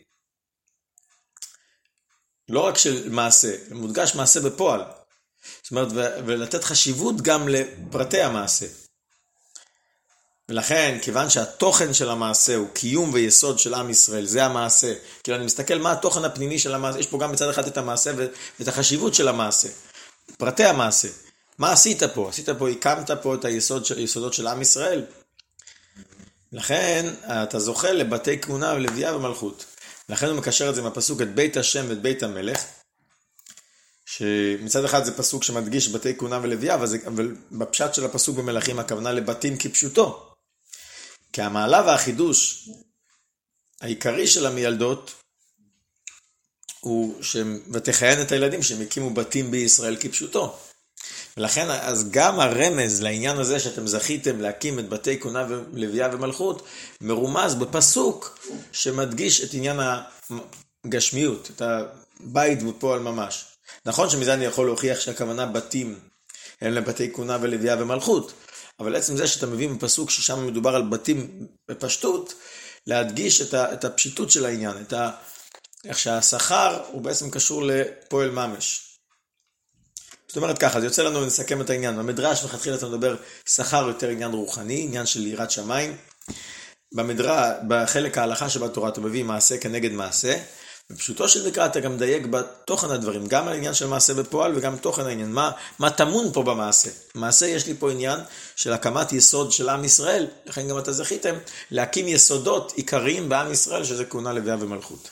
לא 2.50 2.60
רק 2.60 2.78
של 2.78 3.10
מעשה, 3.10 3.56
מודגש 3.72 4.16
מעשה 4.16 4.40
בפועל. 4.40 4.82
זאת 5.64 5.72
אומרת, 5.72 5.88
ולתת 6.26 6.64
חשיבות 6.64 7.22
גם 7.22 7.48
לפרטי 7.48 8.22
המעשה. 8.22 8.66
ולכן, 10.50 10.98
כיוון 11.02 11.30
שהתוכן 11.30 11.93
של 11.93 12.10
המעשה 12.10 12.56
הוא 12.56 12.68
קיום 12.74 13.14
ויסוד 13.14 13.60
של 13.60 13.74
עם 13.74 13.89
ישראל, 13.89 14.26
זה 14.26 14.46
המעשה. 14.46 14.93
כאילו, 15.24 15.38
אני 15.38 15.46
מסתכל 15.46 15.78
מה 15.78 15.91
התוכן 15.91 16.26
הפנימי 16.26 16.60
של 16.60 16.74
המעשה, 16.76 17.00
יש 17.00 17.08
פה 17.08 17.20
גם 17.20 17.32
מצד 17.32 17.50
אחד 17.50 17.68
את 17.68 17.78
המעשה 17.78 18.12
ואת 18.60 18.68
החשיבות 18.68 19.16
של 19.16 19.28
המעשה. 19.28 19.68
פרטי 20.38 20.64
המעשה. 20.64 21.08
מה 21.58 21.72
עשית 21.72 22.04
פה? 22.04 22.30
עשית 22.30 22.50
פה, 22.50 22.70
הקמת 22.70 23.12
פה 23.12 23.36
את 23.36 23.46
היסוד, 23.46 23.86
היסודות 23.96 24.34
של 24.34 24.48
עם 24.48 24.62
ישראל. 24.62 25.06
לכן, 26.52 27.14
אתה 27.24 27.60
זוכה 27.60 27.91
לבתי 27.91 28.41
כהונה 28.41 28.74
ולוויה 28.74 29.16
ומלכות. 29.16 29.66
לכן 30.10 30.28
הוא 30.28 30.36
מקשר 30.36 30.70
את 30.70 30.76
זה 30.76 30.82
מהפסוק 30.82 31.22
את 31.22 31.36
בית 31.36 31.58
השם 31.58 31.86
ואת 31.89 32.02
בית 32.02 32.24
המלך. 32.24 32.64
שמצד 34.06 34.86
אחד 34.86 35.03
זה 35.03 35.18
פסוק 35.18 35.43
שמדגיש 35.43 35.89
בתי 35.89 36.18
כהונה 36.18 36.39
ולוויה, 36.43 36.76
אבל, 36.76 36.86
זה, 36.86 36.97
אבל 37.08 37.36
בפשט 37.51 37.93
של 37.93 38.06
הפסוק 38.06 38.38
במלכים 38.38 38.80
הכוונה 38.80 39.12
לבתים 39.12 39.58
כפשוטו. 39.58 40.34
כי 41.34 41.41
המעלה 41.41 41.82
והחידוש 41.86 42.70
העיקרי 43.82 44.28
של 44.28 44.45
המילדות 44.45 45.14
הוא 46.80 47.24
שהם, 47.24 47.60
ותכהן 47.72 48.22
את 48.22 48.32
הילדים 48.32 48.64
שהם 48.64 48.82
הקימו 48.82 49.10
בתים 49.10 49.51
בישראל 49.51 49.97
כפשוטו. 49.99 50.58
ולכן 51.38 51.70
אז 51.70 52.10
גם 52.12 52.39
הרמז 52.39 53.01
לעניין 53.01 53.38
הזה 53.38 53.60
שאתם 53.60 53.88
זכיתם 53.88 54.41
להקים 54.41 54.80
את 54.80 54.89
בתי 54.89 55.20
כהונה 55.20 55.47
ולוויה 55.49 56.10
ומלכות, 56.14 56.68
מרומז 57.01 57.56
בפסוק 57.56 58.39
שמדגיש 58.72 59.43
את 59.43 59.53
עניין 59.53 59.80
הגשמיות, 60.86 61.49
את 61.56 61.62
הבית 61.62 62.64
בפועל 62.64 62.99
ממש. 62.99 63.55
נכון 63.86 64.09
שמזה 64.09 64.34
אני 64.34 64.45
יכול 64.45 64.66
להוכיח 64.66 64.99
שהכוונה 64.99 65.45
בתים 65.45 65.99
הם 66.61 66.74
לבתי 66.74 67.13
כהונה 67.13 67.38
ולוויה 67.41 67.76
ומלכות, 67.80 68.34
אבל 68.80 68.95
עצם 68.95 69.18
זה 69.18 69.28
שאתה 69.28 69.45
מביא 69.45 69.70
מפסוק 69.70 70.09
ששם 70.09 70.47
מדובר 70.47 70.76
על 70.76 70.84
בתים 70.89 71.47
בפשטות, 71.70 72.34
להדגיש 72.88 73.41
את, 73.41 73.53
ה, 73.53 73.74
את 73.74 73.86
הפשיטות 73.86 74.32
של 74.32 74.45
העניין, 74.45 74.82
את 74.82 74.93
ה, 74.93 75.11
איך 75.86 75.99
שהשכר 75.99 76.84
הוא 76.91 77.01
בעצם 77.01 77.30
קשור 77.30 77.63
לפועל 77.66 78.32
ממש. 78.32 78.82
זאת 80.28 80.38
אומרת 80.38 80.57
ככה, 80.57 80.80
זה 80.80 80.86
יוצא 80.86 81.03
לנו 81.03 81.26
לסכם 81.26 81.61
את 81.61 81.70
העניין. 81.70 81.97
במדרש 81.97 82.43
מלכתחילה 82.43 82.76
אתה 82.76 82.88
מדבר 82.88 83.16
שכר 83.45 83.88
יותר 83.88 84.09
עניין 84.09 84.32
רוחני, 84.32 84.84
עניין 84.84 85.05
של 85.05 85.28
יראת 85.28 85.51
שמיים. 85.51 85.97
במדרש, 86.91 87.55
בחלק 87.68 88.18
ההלכה 88.18 88.49
שבתורה 88.49 88.89
אתה 88.89 89.01
מביא 89.01 89.24
מעשה 89.24 89.57
כנגד 89.57 89.91
מעשה. 89.91 90.38
בפשוטו 90.92 91.30
של 91.30 91.48
מקרא 91.48 91.66
אתה 91.66 91.80
גם 91.80 91.98
דייק 91.98 92.26
בתוכן 92.26 92.92
הדברים, 92.92 93.28
גם 93.28 93.48
העניין 93.48 93.74
של 93.74 93.88
מעשה 93.88 94.14
בפועל 94.14 94.58
וגם 94.58 94.78
תוכן 94.78 95.06
העניין. 95.06 95.32
מה, 95.32 95.52
מה 95.80 95.92
טמון 95.92 96.34
פה 96.34 96.44
במעשה? 96.44 96.90
מעשה 97.16 97.46
יש 97.46 97.68
לי 97.68 97.74
פה 97.80 97.92
עניין 97.92 98.20
של 98.56 98.74
הקמת 98.74 99.14
יסוד 99.14 99.52
של 99.52 99.70
עם 99.70 99.84
ישראל, 99.84 100.28
לכן 100.46 100.68
גם 100.68 100.80
אתה 100.80 100.92
זכיתם 100.92 101.36
להקים 101.72 102.08
יסודות 102.08 102.72
עיקריים 102.72 103.30
בעם 103.30 103.52
ישראל, 103.52 103.84
שזה 103.84 104.06
כהונה 104.06 104.34
לוויה 104.34 104.56
ומלכות. 104.60 105.10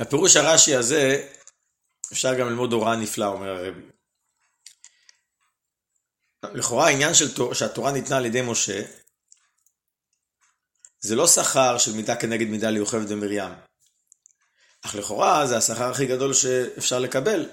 הפירוש 0.00 0.36
הרש"י 0.36 0.74
הזה, 0.74 1.28
אפשר 2.12 2.34
גם 2.34 2.48
ללמוד 2.48 2.72
הוראה 2.72 2.96
נפלאה, 2.96 3.28
אומר 3.28 3.48
הרבי. 3.48 3.80
לכאורה 6.54 6.86
העניין 6.86 7.14
של 7.14 7.34
תור, 7.34 7.54
שהתורה 7.54 7.92
ניתנה 7.92 8.16
על 8.16 8.26
ידי 8.26 8.42
משה, 8.42 8.82
זה 11.00 11.16
לא 11.16 11.26
שכר 11.26 11.78
של 11.78 11.92
מידה 11.92 12.16
כנגד 12.16 12.46
מידה 12.46 12.70
ליוכבד 12.70 13.12
ומרים. 13.12 13.65
אך 14.86 14.94
לכאורה 14.94 15.46
זה 15.46 15.56
השכר 15.56 15.90
הכי 15.90 16.06
גדול 16.06 16.34
שאפשר 16.34 16.98
לקבל. 16.98 17.46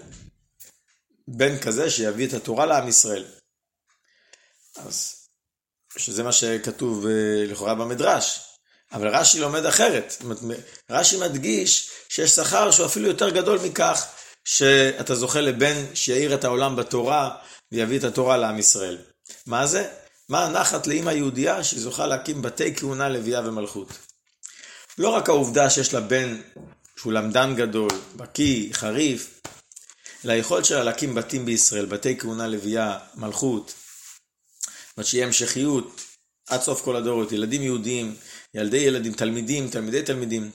בן 1.28 1.60
כזה 1.60 1.90
שיביא 1.90 2.28
את 2.28 2.34
התורה 2.34 2.66
לעם 2.66 2.88
ישראל. 2.88 3.26
אז, 4.76 5.16
שזה 5.98 6.24
מה 6.24 6.32
שכתוב 6.32 7.06
אה, 7.06 7.46
לכאורה 7.48 7.76
במדרש. 7.76 8.42
אבל 8.92 9.08
רש"י 9.16 9.40
לומד 9.40 9.66
אחרת. 9.66 10.24
רש"י 10.90 11.18
מדגיש 11.18 11.90
שיש 12.10 12.32
שכר 12.32 12.72
שהוא 12.72 12.86
אפילו 12.86 13.08
יותר 13.08 13.30
גדול 13.30 13.60
מכך 13.60 14.06
שאתה 14.46 15.16
זוכה 15.16 15.42
לבן 15.42 15.96
שיאיר 15.96 16.34
את 16.34 16.44
העולם 16.44 16.76
בתורה 16.76 17.36
ויביא 17.72 18.00
את 18.00 18.04
התורה 18.04 18.38
לעם 18.38 18.60
ישראל. 18.60 18.98
מה 19.46 19.68
זה? 19.68 19.90
מה 20.30 20.46
הנחת 20.46 20.88
לאמא 20.88 21.10
יהודייה 21.10 21.64
שזוכה 21.64 22.08
להקים 22.08 22.42
בתי 22.42 22.76
כהונה, 22.76 23.10
לוויה 23.10 23.42
ומלכות. 23.46 23.88
לא 24.98 25.10
רק 25.10 25.30
העובדה 25.30 25.70
שיש 25.70 25.94
לה 25.94 26.02
בן 26.02 26.42
שהוא 26.98 27.14
למדן 27.14 27.56
גדול, 27.56 27.92
בקיא, 28.16 28.74
חריף, 28.74 29.42
אלא 30.26 30.34
היכולת 30.34 30.66
שלה 30.66 30.84
להקים 30.84 31.16
בתים 31.16 31.46
בישראל, 31.46 31.86
בתי 31.86 32.18
כהונה, 32.18 32.48
לוויה, 32.48 33.00
מלכות, 33.16 33.74
זאת 34.98 35.06
שיהיה 35.06 35.26
המשכיות 35.26 36.02
עד 36.50 36.62
סוף 36.62 36.82
כל 36.82 36.96
הדורות, 36.96 37.32
ילדים 37.32 37.62
יהודיים, 37.62 38.16
ילדי 38.54 38.78
ילדים, 38.78 39.14
תלמידים, 39.14 39.70
תלמידי 39.70 40.04
תלמידים, 40.04 40.52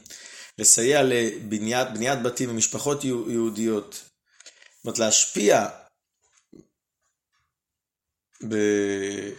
לסייע 0.58 1.02
לבניית 1.02 2.22
בתים 2.22 2.50
ומשפחות 2.50 3.04
יהודיות, 3.04 3.94
זאת 3.94 4.84
אומרת 4.84 4.98
להשפיע 4.98 5.66
ב, 8.48 8.54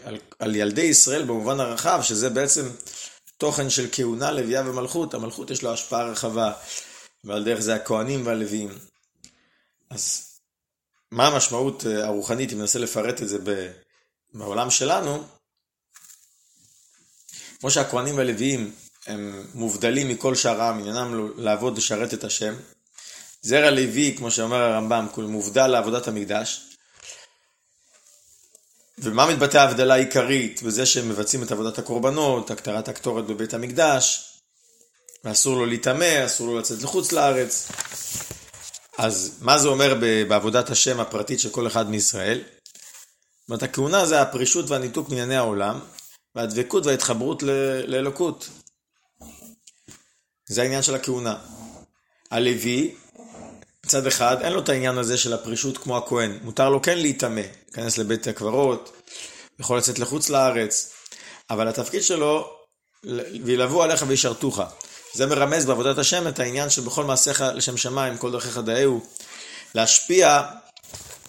על, 0.03 0.17
על 0.39 0.55
ילדי 0.55 0.81
ישראל 0.81 1.23
במובן 1.23 1.59
הרחב, 1.59 1.99
שזה 2.03 2.29
בעצם 2.29 2.69
תוכן 3.37 3.69
של 3.69 3.87
כהונה, 3.91 4.31
לוויה 4.31 4.61
ומלכות, 4.65 5.13
המלכות 5.13 5.51
יש 5.51 5.63
לו 5.63 5.73
השפעה 5.73 6.03
רחבה, 6.03 6.53
ועל 7.23 7.43
דרך 7.43 7.59
זה 7.59 7.75
הכהנים 7.75 8.25
והלוויים. 8.25 8.69
אז 9.89 10.25
מה 11.11 11.27
המשמעות 11.27 11.85
אה, 11.85 12.05
הרוחנית, 12.05 12.53
אם 12.53 12.59
ננסה 12.59 12.79
לפרט 12.79 13.21
את 13.21 13.29
זה 13.29 13.37
בעולם 14.33 14.69
שלנו, 14.69 15.23
כמו 17.59 17.71
שהכהנים 17.71 18.17
והלוויים 18.17 18.71
הם 19.07 19.47
מובדלים 19.53 20.09
מכל 20.09 20.35
שאר 20.35 20.61
העם, 20.61 20.79
עניינם 20.79 21.31
לעבוד 21.37 21.77
לשרת 21.77 22.13
את 22.13 22.23
השם. 22.23 22.55
זרע 23.41 23.71
לוי, 23.71 24.15
כמו 24.17 24.31
שאומר 24.31 24.57
הרמב"ם, 24.57 25.07
מובדל 25.17 25.67
לעבודת 25.67 26.07
המקדש. 26.07 26.69
ומה 28.97 29.25
מתבטא 29.25 29.57
ההבדלה 29.57 29.93
העיקרית? 29.93 30.63
בזה 30.63 30.85
שהם 30.85 31.09
מבצעים 31.09 31.43
את 31.43 31.51
עבודת 31.51 31.77
הקורבנות, 31.77 32.51
הקטרת 32.51 32.87
הקטורת 32.87 33.25
בבית 33.25 33.53
המקדש, 33.53 34.28
ואסור 35.23 35.55
לו 35.55 35.65
להיטמא, 35.65 36.25
אסור 36.25 36.47
לו 36.47 36.59
לצאת 36.59 36.81
לחוץ 36.81 37.11
לארץ. 37.11 37.71
אז 38.97 39.37
מה 39.41 39.57
זה 39.57 39.67
אומר 39.67 39.95
בעבודת 40.27 40.69
השם 40.69 40.99
הפרטית 40.99 41.39
של 41.39 41.49
כל 41.49 41.67
אחד 41.67 41.89
מישראל? 41.89 42.41
זאת 42.41 43.49
אומרת, 43.49 43.63
הכהונה 43.63 44.05
זה 44.05 44.21
הפרישות 44.21 44.69
והניתוק 44.69 45.09
מענייני 45.09 45.35
העולם, 45.35 45.79
והדבקות 46.35 46.85
וההתחברות 46.85 47.43
לאלוקות. 47.87 48.49
זה 50.45 50.61
העניין 50.61 50.81
של 50.81 50.95
הכהונה. 50.95 51.37
הלוי, 52.31 52.95
מצד 53.85 54.07
אחד, 54.07 54.37
אין 54.41 54.53
לו 54.53 54.59
את 54.59 54.69
העניין 54.69 54.97
הזה 54.97 55.17
של 55.17 55.33
הפרישות 55.33 55.77
כמו 55.77 55.97
הכהן. 55.97 56.39
מותר 56.41 56.69
לו 56.69 56.81
כן 56.81 56.97
להיטמא, 56.97 57.41
להיכנס 57.65 57.97
לבית 57.97 58.27
הקברות, 58.27 59.01
יכול 59.59 59.77
לצאת 59.77 59.99
לחוץ 59.99 60.29
לארץ, 60.29 60.93
אבל 61.49 61.67
התפקיד 61.67 62.03
שלו, 62.03 62.53
וילבו 63.43 63.83
עליך 63.83 64.05
וישרתוך. 64.07 64.59
זה 65.13 65.25
מרמז 65.25 65.65
בעבודת 65.65 65.97
השם 65.97 66.27
את 66.27 66.39
העניין 66.39 66.69
שבכל 66.69 67.03
מעשיך 67.03 67.43
לשם 67.53 67.77
שמיים, 67.77 68.17
כל 68.17 68.31
דרכיך 68.31 68.57
דאהו, 68.57 69.01
להשפיע 69.75 70.41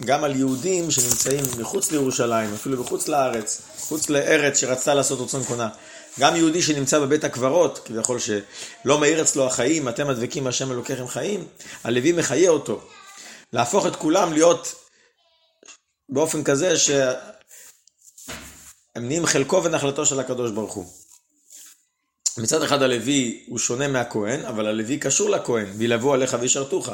גם 0.05 0.23
על 0.23 0.35
יהודים 0.35 0.91
שנמצאים 0.91 1.43
מחוץ 1.59 1.91
לירושלים, 1.91 2.53
אפילו 2.53 2.83
מחוץ 2.83 3.07
לארץ, 3.07 3.61
מחוץ 3.77 4.09
לארץ 4.09 4.57
שרצתה 4.57 4.93
לעשות 4.93 5.19
רצון 5.19 5.43
קונה. 5.43 5.69
גם 6.19 6.35
יהודי 6.35 6.61
שנמצא 6.61 6.99
בבית 6.99 7.23
הקברות, 7.23 7.79
כביכול 7.85 8.19
שלא 8.19 8.99
מאיר 8.99 9.21
אצלו 9.21 9.47
החיים, 9.47 9.89
אתם 9.89 10.09
הדבקים 10.09 10.47
השם 10.47 10.71
אלוקיכם 10.71 11.07
חיים, 11.07 11.47
הלוי 11.83 12.11
מחיה 12.11 12.49
אותו. 12.49 12.81
להפוך 13.53 13.85
את 13.85 13.95
כולם 13.95 14.33
להיות 14.33 14.75
באופן 16.09 16.43
כזה 16.43 16.77
שהם 16.77 17.15
נהיים 18.95 19.25
חלקו 19.25 19.63
ונחלתו 19.63 20.05
של 20.05 20.19
הקדוש 20.19 20.51
ברוך 20.51 20.73
הוא. 20.73 21.00
מצד 22.37 22.63
אחד 22.63 22.81
הלוי 22.81 23.43
הוא 23.47 23.59
שונה 23.59 23.87
מהכהן, 23.87 24.45
אבל 24.45 24.67
הלוי 24.67 24.97
קשור 24.97 25.29
לכהן, 25.29 25.65
וילבו 25.77 26.13
עליך 26.13 26.37
וישרתוך. 26.39 26.89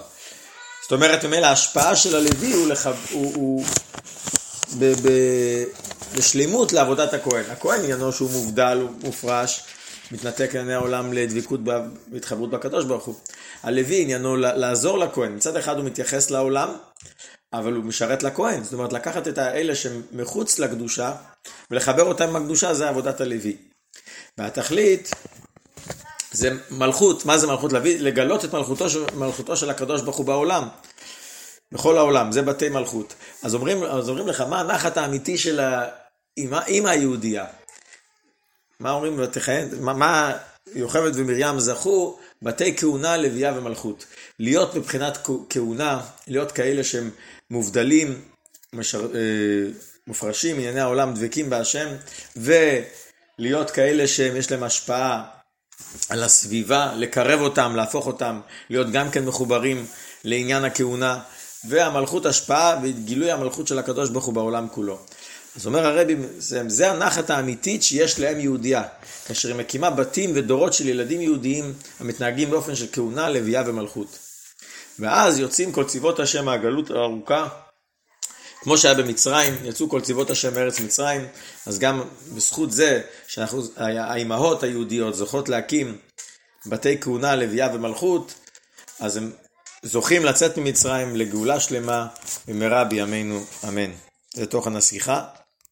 זאת 0.81 0.91
אומרת, 0.91 1.25
ממילא 1.25 1.45
ההשפעה 1.45 1.95
של 1.95 2.15
הלוי 2.15 2.53
הוא, 2.53 2.67
לח... 2.67 2.87
הוא, 3.11 3.33
הוא 3.35 3.65
ב... 4.79 4.85
ב... 4.85 5.09
בשלימות 6.17 6.73
לעבודת 6.73 7.13
הכהן. 7.13 7.43
הכהן 7.49 7.83
עניינו 7.83 8.11
שהוא 8.11 8.31
מובדל, 8.31 8.77
הוא 8.81 8.89
מופרש, 9.03 9.63
מתנתק 10.11 10.55
לעיני 10.55 10.73
העולם 10.73 11.13
לדבקות 11.13 11.59
והתחברות 12.11 12.49
בקדוש 12.49 12.85
ברוך 12.85 13.05
הוא. 13.05 13.15
הלוי 13.63 14.01
עניינו 14.01 14.35
לעזור 14.35 14.97
לכהן. 14.99 15.35
מצד 15.35 15.55
אחד 15.55 15.77
הוא 15.77 15.85
מתייחס 15.85 16.31
לעולם, 16.31 16.69
אבל 17.53 17.73
הוא 17.73 17.83
משרת 17.83 18.23
לכהן. 18.23 18.63
זאת 18.63 18.73
אומרת, 18.73 18.93
לקחת 18.93 19.27
את 19.27 19.37
האלה 19.37 19.75
שמחוץ 19.75 20.59
לקדושה 20.59 21.13
ולחבר 21.71 22.03
אותם 22.03 22.29
עם 22.29 22.35
הקדושה, 22.35 22.73
זה 22.73 22.89
עבודת 22.89 23.21
הלוי. 23.21 23.57
והתכלית 24.37 25.11
זה 26.31 26.49
מלכות. 26.71 27.25
מה 27.25 27.37
זה 27.37 27.47
מלכות? 27.47 27.71
לגלות 27.73 28.45
את 28.45 28.53
מלכותו, 28.53 28.85
מלכותו 29.15 29.57
של 29.57 29.69
הקדוש 29.69 30.01
ברוך 30.01 30.17
הוא 30.17 30.25
בעולם. 30.25 30.67
בכל 31.71 31.97
העולם, 31.97 32.31
זה 32.31 32.41
בתי 32.41 32.69
מלכות. 32.69 33.13
אז 33.43 33.55
אומרים, 33.55 33.83
אז 33.83 34.09
אומרים 34.09 34.27
לך, 34.27 34.41
מה 34.41 34.59
הנחת 34.59 34.97
האמיתי 34.97 35.37
של 35.37 35.59
האימא 36.37 36.89
היהודייה? 36.89 37.45
מה 38.79 38.91
אומרים 38.91 39.19
ותכהן? 39.19 39.67
מה, 39.79 39.93
מה 39.93 40.37
יוכבד 40.75 41.11
ומרים 41.15 41.59
זכו? 41.59 42.19
בתי 42.41 42.77
כהונה, 42.77 43.17
לוויה 43.17 43.53
ומלכות. 43.57 44.05
להיות 44.39 44.75
מבחינת 44.75 45.27
כהונה, 45.49 46.01
להיות 46.27 46.51
כאלה 46.51 46.83
שהם 46.83 47.09
מובדלים, 47.49 48.21
משר, 48.73 49.07
אה, 49.15 49.71
מופרשים, 50.07 50.55
ענייני 50.55 50.79
העולם 50.79 51.13
דבקים 51.13 51.49
בהשם, 51.49 51.87
ולהיות 53.39 53.71
כאלה 53.71 54.07
שיש 54.07 54.51
להם 54.51 54.63
השפעה 54.63 55.23
על 56.09 56.23
הסביבה, 56.23 56.93
לקרב 56.95 57.39
אותם, 57.39 57.73
להפוך 57.75 58.07
אותם, 58.07 58.39
להיות 58.69 58.91
גם 58.91 59.11
כן 59.11 59.25
מחוברים 59.25 59.85
לעניין 60.23 60.65
הכהונה, 60.65 61.19
והמלכות 61.67 62.25
השפעה 62.25 62.79
וגילוי 62.83 63.31
המלכות 63.31 63.67
של 63.67 63.79
הקדוש 63.79 64.09
ברוך 64.09 64.25
הוא 64.25 64.33
בעולם 64.33 64.67
כולו. 64.71 64.99
אז 65.55 65.65
אומר 65.65 65.85
הרבי, 65.85 66.15
זה, 66.37 66.63
זה 66.67 66.91
הנחת 66.91 67.29
האמיתית 67.29 67.83
שיש 67.83 68.19
להם 68.19 68.39
יהודייה, 68.39 68.83
כאשר 69.27 69.47
היא 69.47 69.55
מקימה 69.55 69.89
בתים 69.89 70.31
ודורות 70.35 70.73
של 70.73 70.87
ילדים 70.89 71.21
יהודיים 71.21 71.73
המתנהגים 71.99 72.49
באופן 72.49 72.75
של 72.75 72.85
כהונה, 72.91 73.29
לוויה 73.29 73.63
ומלכות. 73.65 74.19
ואז 74.99 75.39
יוצאים 75.39 75.71
כל 75.71 75.83
צבאות 75.83 76.19
השם 76.19 76.45
מהגלות 76.45 76.91
הארוכה, 76.91 77.47
כמו 78.61 78.77
שהיה 78.77 78.93
במצרים, 78.93 79.53
יצאו 79.63 79.89
כל 79.89 80.01
צבאות 80.01 80.29
השם 80.29 80.53
מארץ 80.53 80.79
מצרים, 80.79 81.25
אז 81.65 81.79
גם 81.79 82.01
בזכות 82.35 82.71
זה 82.71 83.01
שהאימהות 83.27 84.63
היהודיות 84.63 85.15
זוכות 85.15 85.49
להקים 85.49 85.97
בתי 86.65 87.01
כהונה, 87.01 87.35
לוויה 87.35 87.69
ומלכות, 87.73 88.33
אז 88.99 89.17
הם 89.17 89.31
זוכים 89.83 90.25
לצאת 90.25 90.57
ממצרים 90.57 91.15
לגאולה 91.15 91.59
שלמה 91.59 92.07
במהרה 92.47 92.83
בימינו, 92.83 93.45
אמן. 93.67 93.91
זה 94.33 94.45
תוכן 94.45 94.75
השיחה. 94.75 95.25